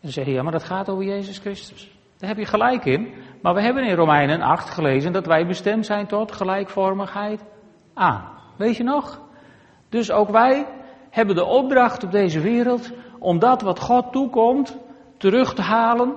En 0.00 0.08
ze 0.08 0.10
zeggen, 0.10 0.32
ja, 0.32 0.42
maar 0.42 0.52
dat 0.52 0.64
gaat 0.64 0.88
over 0.88 1.04
Jezus 1.04 1.38
Christus. 1.38 1.90
Daar 2.18 2.28
heb 2.28 2.38
je 2.38 2.46
gelijk 2.46 2.84
in. 2.84 3.14
Maar 3.42 3.54
we 3.54 3.62
hebben 3.62 3.84
in 3.84 3.96
Romeinen 3.96 4.40
8 4.40 4.70
gelezen 4.70 5.12
dat 5.12 5.26
wij 5.26 5.46
bestemd 5.46 5.86
zijn 5.86 6.06
tot 6.06 6.32
gelijkvormigheid 6.32 7.44
aan. 7.94 8.31
Weet 8.56 8.76
je 8.76 8.82
nog? 8.82 9.20
Dus 9.88 10.10
ook 10.10 10.28
wij 10.30 10.66
hebben 11.10 11.34
de 11.34 11.44
opdracht 11.44 12.04
op 12.04 12.10
deze 12.10 12.40
wereld 12.40 12.92
om 13.18 13.38
dat 13.38 13.62
wat 13.62 13.80
God 13.80 14.12
toekomt 14.12 14.78
terug 15.16 15.54
te 15.54 15.62
halen 15.62 16.14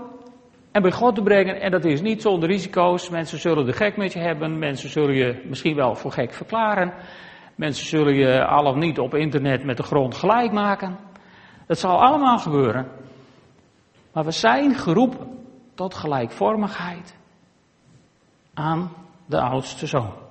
en 0.71 0.81
bij 0.81 0.91
God 0.91 1.15
te 1.15 1.21
brengen. 1.21 1.61
En 1.61 1.71
dat 1.71 1.85
is 1.85 2.01
niet 2.01 2.21
zonder 2.21 2.49
risico's. 2.49 3.09
Mensen 3.09 3.39
zullen 3.39 3.65
de 3.65 3.73
gek 3.73 3.97
met 3.97 4.13
je 4.13 4.19
hebben. 4.19 4.59
Mensen 4.59 4.89
zullen 4.89 5.15
je 5.15 5.43
misschien 5.47 5.75
wel 5.75 5.95
voor 5.95 6.11
gek 6.11 6.33
verklaren. 6.33 6.93
Mensen 7.55 7.85
zullen 7.85 8.13
je 8.13 8.45
al 8.45 8.65
of 8.65 8.75
niet 8.75 8.99
op 8.99 9.13
internet 9.13 9.63
met 9.63 9.77
de 9.77 9.83
grond 9.83 10.15
gelijk 10.15 10.51
maken. 10.51 10.97
Dat 11.67 11.79
zal 11.79 12.01
allemaal 12.01 12.37
gebeuren. 12.37 12.87
Maar 14.13 14.23
we 14.23 14.31
zijn 14.31 14.75
geroepen 14.75 15.27
tot 15.73 15.93
gelijkvormigheid 15.93 17.15
aan 18.53 18.91
de 19.25 19.41
oudste 19.41 19.87
zoon. 19.87 20.24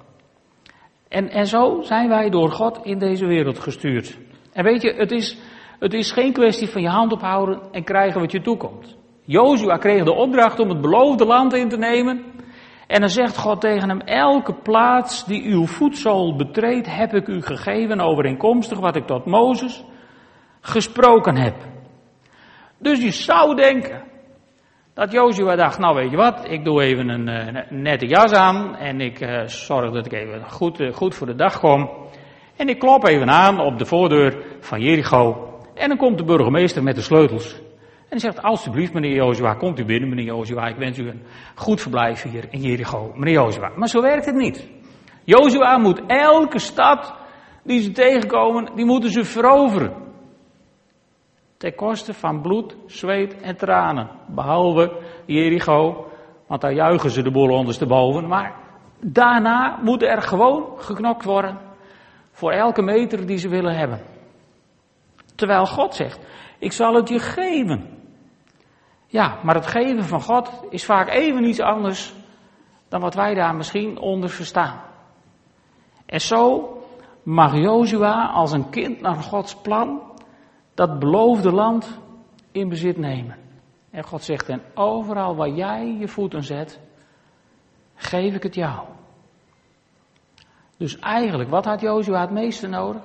En, 1.14 1.30
en 1.30 1.46
zo 1.46 1.80
zijn 1.82 2.08
wij 2.08 2.30
door 2.30 2.50
God 2.50 2.80
in 2.82 2.98
deze 2.98 3.26
wereld 3.26 3.58
gestuurd. 3.58 4.18
En 4.52 4.64
weet 4.64 4.82
je, 4.82 4.94
het 4.94 5.10
is, 5.10 5.38
het 5.78 5.94
is 5.94 6.12
geen 6.12 6.32
kwestie 6.32 6.68
van 6.68 6.82
je 6.82 6.88
hand 6.88 7.12
ophouden 7.12 7.60
en 7.72 7.84
krijgen 7.84 8.20
wat 8.20 8.32
je 8.32 8.40
toekomt. 8.40 8.96
Jozua 9.24 9.76
kreeg 9.76 10.04
de 10.04 10.14
opdracht 10.14 10.58
om 10.58 10.68
het 10.68 10.80
beloofde 10.80 11.24
land 11.24 11.54
in 11.54 11.68
te 11.68 11.76
nemen. 11.76 12.24
En 12.86 13.00
dan 13.00 13.08
zegt 13.08 13.38
God 13.38 13.60
tegen 13.60 13.88
hem, 13.88 14.00
elke 14.00 14.54
plaats 14.54 15.24
die 15.24 15.42
uw 15.42 15.66
voedsel 15.66 16.36
betreedt, 16.36 16.96
heb 16.96 17.14
ik 17.14 17.28
u 17.28 17.42
gegeven 17.42 18.00
overeenkomstig 18.00 18.78
wat 18.78 18.96
ik 18.96 19.06
tot 19.06 19.24
Mozes 19.24 19.84
gesproken 20.60 21.36
heb. 21.36 21.54
Dus 22.78 23.02
je 23.02 23.10
zou 23.10 23.56
denken, 23.56 24.02
dat 24.94 25.12
Jozua 25.12 25.56
dacht, 25.56 25.78
nou 25.78 25.94
weet 25.94 26.10
je 26.10 26.16
wat, 26.16 26.50
ik 26.50 26.64
doe 26.64 26.82
even 26.82 27.08
een 27.08 27.28
uh, 27.28 27.62
nette 27.70 28.06
jas 28.06 28.32
aan 28.32 28.76
en 28.76 29.00
ik 29.00 29.20
uh, 29.20 29.46
zorg 29.46 29.92
dat 29.92 30.06
ik 30.06 30.12
even 30.12 30.50
goed, 30.50 30.80
uh, 30.80 30.92
goed 30.92 31.14
voor 31.14 31.26
de 31.26 31.34
dag 31.34 31.60
kom. 31.60 31.90
En 32.56 32.68
ik 32.68 32.78
klop 32.78 33.06
even 33.06 33.30
aan 33.30 33.60
op 33.60 33.78
de 33.78 33.84
voordeur 33.84 34.44
van 34.60 34.80
Jericho. 34.80 35.52
En 35.74 35.88
dan 35.88 35.96
komt 35.96 36.18
de 36.18 36.24
burgemeester 36.24 36.82
met 36.82 36.94
de 36.94 37.00
sleutels. 37.00 37.54
En 37.54 38.10
hij 38.10 38.18
zegt, 38.18 38.42
alsjeblieft 38.42 38.92
meneer 38.92 39.14
Jozua, 39.14 39.54
komt 39.54 39.78
u 39.78 39.84
binnen 39.84 40.08
meneer 40.08 40.24
Jozua, 40.24 40.66
ik 40.66 40.76
wens 40.76 40.98
u 40.98 41.08
een 41.08 41.22
goed 41.54 41.80
verblijf 41.80 42.22
hier 42.22 42.44
in 42.50 42.60
Jericho, 42.60 43.12
meneer 43.14 43.34
Jozua. 43.34 43.70
Maar 43.76 43.88
zo 43.88 44.00
werkt 44.00 44.26
het 44.26 44.34
niet. 44.34 44.68
Jozua 45.24 45.78
moet 45.78 46.00
elke 46.06 46.58
stad 46.58 47.14
die 47.62 47.80
ze 47.80 47.90
tegenkomen, 47.90 48.70
die 48.74 48.84
moeten 48.84 49.10
ze 49.10 49.24
veroveren 49.24 50.03
ten 51.64 51.74
koste 51.74 52.14
van 52.14 52.40
bloed, 52.40 52.76
zweet 52.86 53.40
en 53.40 53.56
tranen. 53.56 54.08
Behalve 54.26 55.00
Jericho, 55.26 56.06
want 56.46 56.60
daar 56.60 56.72
juichen 56.72 57.10
ze 57.10 57.22
de 57.22 57.30
boel 57.30 57.50
ondersteboven. 57.50 58.28
Maar 58.28 58.54
daarna 59.00 59.78
moet 59.82 60.02
er 60.02 60.22
gewoon 60.22 60.64
geknokt 60.76 61.24
worden 61.24 61.58
voor 62.32 62.52
elke 62.52 62.82
meter 62.82 63.26
die 63.26 63.36
ze 63.36 63.48
willen 63.48 63.76
hebben. 63.76 64.00
Terwijl 65.34 65.66
God 65.66 65.94
zegt, 65.94 66.26
ik 66.58 66.72
zal 66.72 66.94
het 66.94 67.08
je 67.08 67.18
geven. 67.18 67.98
Ja, 69.06 69.38
maar 69.42 69.54
het 69.54 69.66
geven 69.66 70.04
van 70.04 70.20
God 70.20 70.50
is 70.70 70.84
vaak 70.84 71.08
even 71.08 71.44
iets 71.44 71.60
anders 71.60 72.14
dan 72.88 73.00
wat 73.00 73.14
wij 73.14 73.34
daar 73.34 73.54
misschien 73.54 73.98
onder 73.98 74.30
verstaan. 74.30 74.80
En 76.06 76.20
zo 76.20 76.68
mag 77.22 77.54
Jozua 77.56 78.26
als 78.26 78.52
een 78.52 78.70
kind 78.70 79.00
naar 79.00 79.14
Gods 79.14 79.54
plan 79.54 80.12
dat 80.74 80.98
beloofde 80.98 81.52
land 81.52 81.98
in 82.52 82.68
bezit 82.68 82.96
nemen. 82.96 83.36
En 83.90 84.04
God 84.04 84.22
zegt, 84.22 84.48
en 84.48 84.62
overal 84.74 85.36
waar 85.36 85.48
jij 85.48 85.96
je 85.98 86.08
voeten 86.08 86.42
zet, 86.42 86.80
geef 87.94 88.34
ik 88.34 88.42
het 88.42 88.54
jou. 88.54 88.86
Dus 90.76 90.98
eigenlijk, 90.98 91.50
wat 91.50 91.64
had 91.64 91.80
Jozua 91.80 92.20
het 92.20 92.30
meeste 92.30 92.68
nodig? 92.68 93.02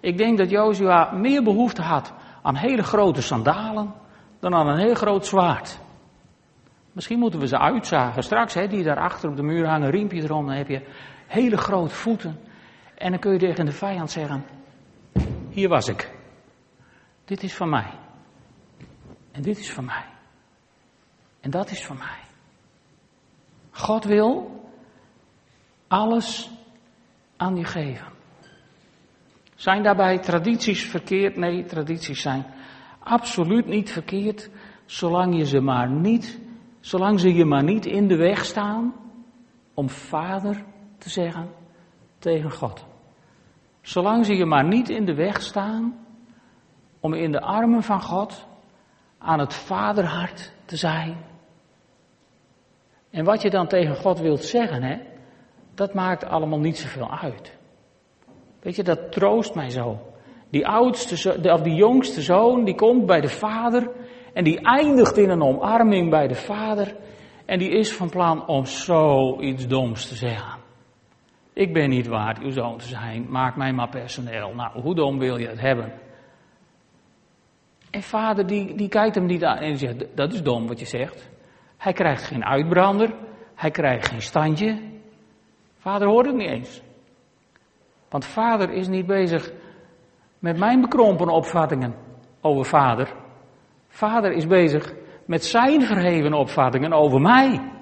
Ik 0.00 0.18
denk 0.18 0.38
dat 0.38 0.50
Jozua 0.50 1.10
meer 1.12 1.42
behoefte 1.42 1.82
had 1.82 2.12
aan 2.42 2.56
hele 2.56 2.82
grote 2.82 3.22
sandalen 3.22 3.94
dan 4.40 4.54
aan 4.54 4.68
een 4.68 4.78
heel 4.78 4.94
groot 4.94 5.26
zwaard. 5.26 5.78
Misschien 6.92 7.18
moeten 7.18 7.40
we 7.40 7.46
ze 7.46 7.58
uitzagen 7.58 8.22
straks, 8.22 8.54
hè, 8.54 8.66
die 8.66 8.82
daar 8.82 9.00
achter 9.00 9.30
op 9.30 9.36
de 9.36 9.42
muur 9.42 9.68
hangen, 9.68 9.90
riempje 9.90 10.22
erom, 10.22 10.46
dan 10.46 10.56
heb 10.56 10.68
je 10.68 10.86
hele 11.26 11.56
grote 11.56 11.94
voeten. 11.94 12.38
En 12.94 13.10
dan 13.10 13.20
kun 13.20 13.32
je 13.32 13.38
tegen 13.38 13.64
de 13.64 13.72
vijand 13.72 14.10
zeggen, 14.10 14.44
hier 15.50 15.68
was 15.68 15.88
ik. 15.88 16.15
Dit 17.26 17.42
is 17.42 17.54
van 17.54 17.68
mij. 17.68 17.90
En 19.32 19.42
dit 19.42 19.58
is 19.58 19.72
van 19.72 19.84
mij. 19.84 20.04
En 21.40 21.50
dat 21.50 21.70
is 21.70 21.84
van 21.84 21.96
mij. 21.96 22.20
God 23.70 24.04
wil 24.04 24.60
alles 25.88 26.50
aan 27.36 27.56
je 27.56 27.64
geven. 27.64 28.12
Zijn 29.54 29.82
daarbij 29.82 30.18
tradities 30.18 30.84
verkeerd? 30.84 31.36
Nee, 31.36 31.64
tradities 31.64 32.20
zijn 32.20 32.46
absoluut 32.98 33.66
niet 33.66 33.90
verkeerd, 33.90 34.50
zolang 34.84 35.36
je 35.36 35.44
ze 35.44 35.60
maar 35.60 35.90
niet, 35.90 36.40
zolang 36.80 37.20
ze 37.20 37.34
je 37.34 37.44
maar 37.44 37.64
niet 37.64 37.86
in 37.86 38.08
de 38.08 38.16
weg 38.16 38.44
staan 38.44 38.94
om 39.74 39.88
vader 39.88 40.64
te 40.98 41.10
zeggen 41.10 41.50
tegen 42.18 42.50
God. 42.50 42.84
Zolang 43.80 44.26
ze 44.26 44.34
je 44.34 44.44
maar 44.44 44.64
niet 44.64 44.88
in 44.88 45.04
de 45.04 45.14
weg 45.14 45.42
staan 45.42 46.05
om 47.06 47.14
in 47.14 47.32
de 47.32 47.40
armen 47.40 47.82
van 47.82 48.02
God 48.02 48.46
aan 49.18 49.38
het 49.38 49.54
vaderhart 49.54 50.52
te 50.64 50.76
zijn. 50.76 51.16
En 53.10 53.24
wat 53.24 53.42
je 53.42 53.50
dan 53.50 53.66
tegen 53.66 53.96
God 53.96 54.20
wilt 54.20 54.44
zeggen, 54.44 54.82
hè, 54.82 54.96
dat 55.74 55.94
maakt 55.94 56.24
allemaal 56.24 56.58
niet 56.58 56.78
zoveel 56.78 57.10
uit. 57.10 57.56
Weet 58.60 58.76
je, 58.76 58.82
dat 58.82 59.12
troost 59.12 59.54
mij 59.54 59.70
zo. 59.70 59.98
Die 60.50 60.66
oudste, 60.66 61.52
of 61.52 61.60
die 61.60 61.74
jongste 61.74 62.22
zoon, 62.22 62.64
die 62.64 62.74
komt 62.74 63.06
bij 63.06 63.20
de 63.20 63.28
vader 63.28 63.90
en 64.32 64.44
die 64.44 64.60
eindigt 64.60 65.16
in 65.16 65.30
een 65.30 65.42
omarming 65.42 66.10
bij 66.10 66.28
de 66.28 66.34
vader 66.34 66.96
en 67.44 67.58
die 67.58 67.70
is 67.70 67.92
van 67.92 68.10
plan 68.10 68.46
om 68.46 68.64
zoiets 68.64 69.66
doms 69.66 70.08
te 70.08 70.14
zeggen. 70.14 70.58
Ik 71.52 71.72
ben 71.72 71.88
niet 71.88 72.06
waard 72.06 72.38
uw 72.38 72.50
zoon 72.50 72.78
te 72.78 72.86
zijn, 72.86 73.26
maak 73.28 73.56
mij 73.56 73.72
maar 73.72 73.88
personeel. 73.88 74.54
Nou, 74.54 74.80
hoe 74.80 74.94
dom 74.94 75.18
wil 75.18 75.36
je 75.36 75.48
het 75.48 75.60
hebben? 75.60 76.04
En 77.90 78.02
vader 78.02 78.46
die, 78.46 78.74
die 78.74 78.88
kijkt 78.88 79.14
hem 79.14 79.26
niet 79.26 79.44
aan 79.44 79.58
en 79.58 79.76
zegt, 79.76 80.16
dat 80.16 80.32
is 80.32 80.42
dom 80.42 80.66
wat 80.66 80.78
je 80.78 80.86
zegt. 80.86 81.30
Hij 81.76 81.92
krijgt 81.92 82.22
geen 82.22 82.44
uitbrander, 82.44 83.14
hij 83.54 83.70
krijgt 83.70 84.08
geen 84.08 84.22
standje. 84.22 84.78
Vader 85.78 86.08
hoort 86.08 86.26
het 86.26 86.34
niet 86.34 86.50
eens. 86.50 86.82
Want 88.08 88.24
vader 88.24 88.70
is 88.70 88.88
niet 88.88 89.06
bezig 89.06 89.52
met 90.38 90.58
mijn 90.58 90.80
bekrompen 90.80 91.28
opvattingen 91.28 91.94
over 92.40 92.64
vader. 92.64 93.14
Vader 93.88 94.32
is 94.32 94.46
bezig 94.46 94.94
met 95.26 95.44
zijn 95.44 95.82
verheven 95.82 96.32
opvattingen 96.32 96.92
over 96.92 97.20
mij. 97.20 97.72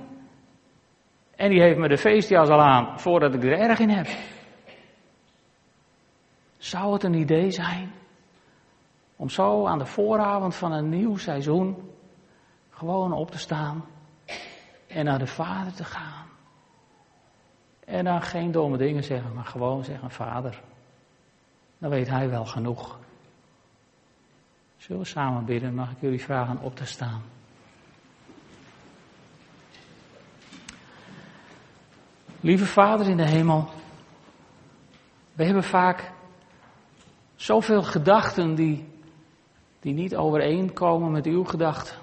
En 1.36 1.50
die 1.50 1.62
heeft 1.62 1.78
me 1.78 1.88
de 1.88 1.98
feestjas 1.98 2.48
al 2.48 2.60
aan 2.60 3.00
voordat 3.00 3.34
ik 3.34 3.42
er 3.42 3.58
erg 3.58 3.78
in 3.78 3.90
heb. 3.90 4.06
Zou 6.56 6.92
het 6.92 7.02
een 7.02 7.14
idee 7.14 7.50
zijn 7.50 7.92
om 9.16 9.28
zo 9.28 9.66
aan 9.66 9.78
de 9.78 9.86
vooravond 9.86 10.54
van 10.54 10.72
een 10.72 10.88
nieuw 10.88 11.16
seizoen 11.16 11.90
gewoon 12.70 13.12
op 13.12 13.30
te 13.30 13.38
staan 13.38 13.84
en 14.86 15.04
naar 15.04 15.18
de 15.18 15.26
Vader 15.26 15.72
te 15.74 15.84
gaan? 15.84 16.26
En 17.84 18.04
dan 18.04 18.22
geen 18.22 18.52
domme 18.52 18.76
dingen 18.76 19.04
zeggen, 19.04 19.34
maar 19.34 19.44
gewoon 19.44 19.84
zeggen: 19.84 20.10
Vader, 20.10 20.62
dan 21.78 21.90
weet 21.90 22.08
Hij 22.08 22.30
wel 22.30 22.44
genoeg. 22.44 22.98
Zullen 24.76 25.02
we 25.02 25.08
samen 25.08 25.44
bidden? 25.44 25.74
Mag 25.74 25.90
ik 25.90 26.00
jullie 26.00 26.22
vragen 26.22 26.58
op 26.58 26.76
te 26.76 26.86
staan? 26.86 27.22
Lieve 32.40 32.66
Vader 32.66 33.08
in 33.08 33.16
de 33.16 33.28
hemel, 33.28 33.68
we 35.32 35.44
hebben 35.44 35.64
vaak 35.64 36.12
zoveel 37.34 37.82
gedachten 37.82 38.54
die, 38.54 38.93
die 39.84 39.94
niet 39.94 40.16
overeenkomen 40.16 41.12
met 41.12 41.26
uw 41.26 41.44
gedachten. 41.44 41.96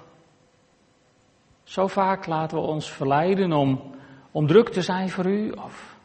Zo 1.64 1.86
vaak 1.86 2.26
laten 2.26 2.58
we 2.58 2.64
ons 2.64 2.90
verleiden 2.90 3.52
om, 3.52 3.80
om 4.30 4.46
druk 4.46 4.68
te 4.68 4.82
zijn 4.82 5.10
voor 5.10 5.26
u 5.26 5.50
of 5.50 5.96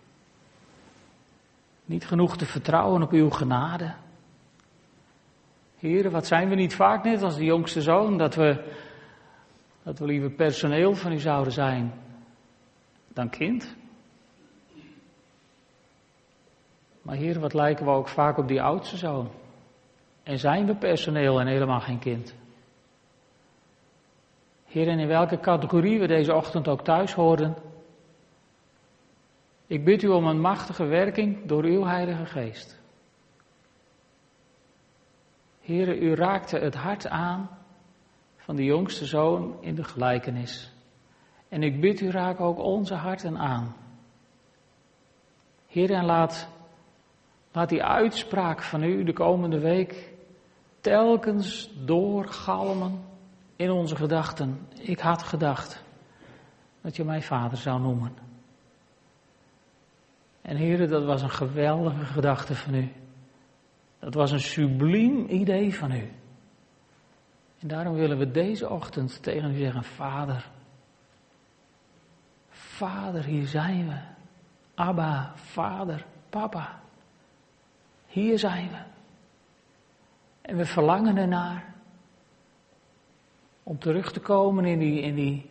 niet 1.85 2.05
genoeg 2.05 2.37
te 2.37 2.45
vertrouwen 2.45 3.01
op 3.01 3.11
uw 3.11 3.29
genade. 3.29 3.93
Heren, 5.77 6.11
wat 6.11 6.27
zijn 6.27 6.49
we 6.49 6.55
niet 6.55 6.75
vaak 6.75 7.03
net 7.03 7.23
als 7.23 7.35
de 7.35 7.43
jongste 7.43 7.81
zoon, 7.81 8.17
dat 8.17 8.35
we, 8.35 8.73
dat 9.83 9.99
we 9.99 10.05
liever 10.05 10.29
personeel 10.29 10.95
van 10.95 11.11
u 11.11 11.19
zouden 11.19 11.53
zijn 11.53 11.93
dan 13.07 13.29
kind. 13.29 13.75
Maar 17.01 17.15
hier, 17.15 17.39
wat 17.39 17.53
lijken 17.53 17.85
we 17.85 17.91
ook 17.91 18.07
vaak 18.07 18.37
op 18.37 18.47
die 18.47 18.61
oudste 18.61 18.97
zoon. 18.97 19.29
En 20.27 20.39
zijn 20.39 20.65
we 20.65 20.75
personeel 20.75 21.39
en 21.39 21.47
helemaal 21.47 21.79
geen 21.79 21.99
kind? 21.99 22.35
Heer, 24.65 24.87
en 24.87 24.99
in 24.99 25.07
welke 25.07 25.39
categorie 25.39 25.99
we 25.99 26.07
deze 26.07 26.35
ochtend 26.35 26.67
ook 26.67 26.83
thuis 26.83 27.13
horen. 27.13 27.55
Ik 29.67 29.85
bid 29.85 30.03
u 30.03 30.07
om 30.07 30.25
een 30.25 30.39
machtige 30.39 30.85
werking 30.85 31.45
door 31.45 31.63
uw 31.63 31.85
Heilige 31.85 32.25
Geest. 32.25 32.79
Heer, 35.61 35.97
u 35.97 36.15
raakte 36.15 36.57
het 36.57 36.75
hart 36.75 37.07
aan 37.07 37.49
van 38.37 38.55
de 38.55 38.63
jongste 38.63 39.05
zoon 39.05 39.57
in 39.61 39.75
de 39.75 39.83
gelijkenis. 39.83 40.73
En 41.49 41.63
ik 41.63 41.81
bid 41.81 42.01
u 42.01 42.09
raak 42.09 42.39
ook 42.39 42.59
onze 42.59 42.95
harten 42.95 43.37
aan. 43.37 43.75
Heer, 45.67 45.91
en 45.91 46.05
laat 46.05 46.49
Laat 47.57 47.69
die 47.69 47.83
uitspraak 47.83 48.61
van 48.61 48.83
u 48.83 49.03
de 49.03 49.13
komende 49.13 49.59
week 49.59 50.15
telkens 50.87 51.69
doorgalmen 51.85 53.03
in 53.55 53.71
onze 53.71 53.95
gedachten. 53.95 54.67
Ik 54.79 54.99
had 54.99 55.23
gedacht 55.23 55.83
dat 56.81 56.95
je 56.95 57.03
mij 57.03 57.21
vader 57.21 57.57
zou 57.57 57.81
noemen. 57.81 58.13
En 60.41 60.55
heren, 60.55 60.89
dat 60.89 61.05
was 61.05 61.21
een 61.21 61.29
geweldige 61.29 62.05
gedachte 62.05 62.55
van 62.55 62.73
u. 62.73 62.91
Dat 63.99 64.13
was 64.13 64.31
een 64.31 64.39
subliem 64.39 65.25
idee 65.29 65.75
van 65.75 65.91
u. 65.91 66.11
En 67.59 67.67
daarom 67.67 67.93
willen 67.93 68.17
we 68.17 68.31
deze 68.31 68.69
ochtend 68.69 69.23
tegen 69.23 69.51
u 69.51 69.57
zeggen, 69.57 69.83
Vader. 69.83 70.49
Vader, 72.49 73.23
hier 73.23 73.47
zijn 73.47 73.87
we. 73.87 73.99
Abba, 74.75 75.31
Vader, 75.35 76.05
Papa. 76.29 76.79
Hier 78.05 78.39
zijn 78.39 78.69
we. 78.69 78.95
En 80.47 80.57
we 80.57 80.65
verlangen 80.65 81.17
ernaar 81.17 81.73
om 83.63 83.79
terug 83.79 84.11
te 84.11 84.19
komen 84.19 84.65
in 84.65 84.79
die, 84.79 85.01
in 85.01 85.15
die, 85.15 85.49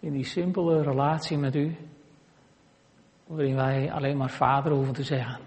in 0.00 0.12
die 0.12 0.24
simpele 0.24 0.82
relatie 0.82 1.38
met 1.38 1.54
u, 1.54 1.76
waarin 3.26 3.54
wij 3.54 3.92
alleen 3.92 4.16
maar 4.16 4.30
vader 4.30 4.72
hoeven 4.72 4.94
te 4.94 5.02
zeggen. 5.02 5.40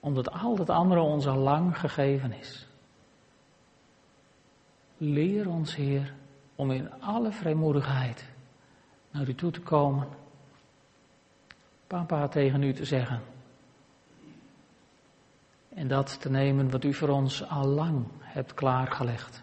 Omdat 0.00 0.30
al 0.30 0.56
het 0.58 0.70
andere 0.70 1.00
ons 1.00 1.26
al 1.26 1.38
lang 1.38 1.78
gegeven 1.78 2.32
is. 2.32 2.68
Leer 4.96 5.48
ons, 5.48 5.76
Heer, 5.76 6.14
om 6.54 6.70
in 6.70 6.92
alle 7.00 7.32
vrijmoedigheid 7.32 8.32
naar 9.10 9.28
u 9.28 9.34
toe 9.34 9.50
te 9.50 9.60
komen 9.60 10.08
papa 11.86 12.28
tegen 12.28 12.62
u 12.62 12.72
te 12.72 12.84
zeggen. 12.84 13.31
En 15.74 15.88
dat 15.88 16.20
te 16.20 16.30
nemen 16.30 16.70
wat 16.70 16.84
u 16.84 16.94
voor 16.94 17.08
ons 17.08 17.48
al 17.48 17.66
lang 17.66 18.06
hebt 18.20 18.54
klaargelegd. 18.54 19.42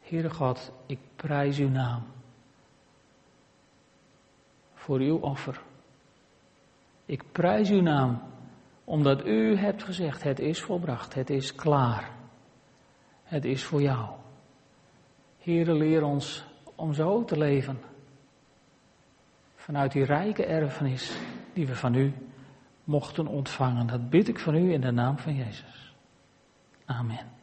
Heere 0.00 0.30
God, 0.30 0.72
ik 0.86 0.98
prijs 1.16 1.58
uw 1.58 1.68
naam 1.68 2.02
voor 4.74 4.98
uw 4.98 5.16
offer. 5.16 5.60
Ik 7.06 7.32
prijs 7.32 7.70
uw 7.70 7.80
naam 7.80 8.22
omdat 8.84 9.26
u 9.26 9.56
hebt 9.56 9.82
gezegd, 9.82 10.22
het 10.22 10.38
is 10.38 10.60
volbracht, 10.60 11.14
het 11.14 11.30
is 11.30 11.54
klaar. 11.54 12.10
Het 13.22 13.44
is 13.44 13.64
voor 13.64 13.82
jou. 13.82 14.10
Heere, 15.38 15.74
leer 15.74 16.02
ons 16.02 16.44
om 16.74 16.92
zo 16.92 17.24
te 17.24 17.38
leven. 17.38 17.80
Vanuit 19.54 19.92
die 19.92 20.04
rijke 20.04 20.44
erfenis 20.44 21.18
die 21.52 21.66
we 21.66 21.74
van 21.74 21.94
u 21.94 22.12
mochten 22.90 23.26
ontvangen. 23.26 23.86
Dat 23.86 24.10
bid 24.10 24.28
ik 24.28 24.38
van 24.38 24.54
u 24.54 24.72
in 24.72 24.80
de 24.80 24.90
naam 24.90 25.18
van 25.18 25.34
Jezus. 25.34 25.94
Amen. 26.84 27.39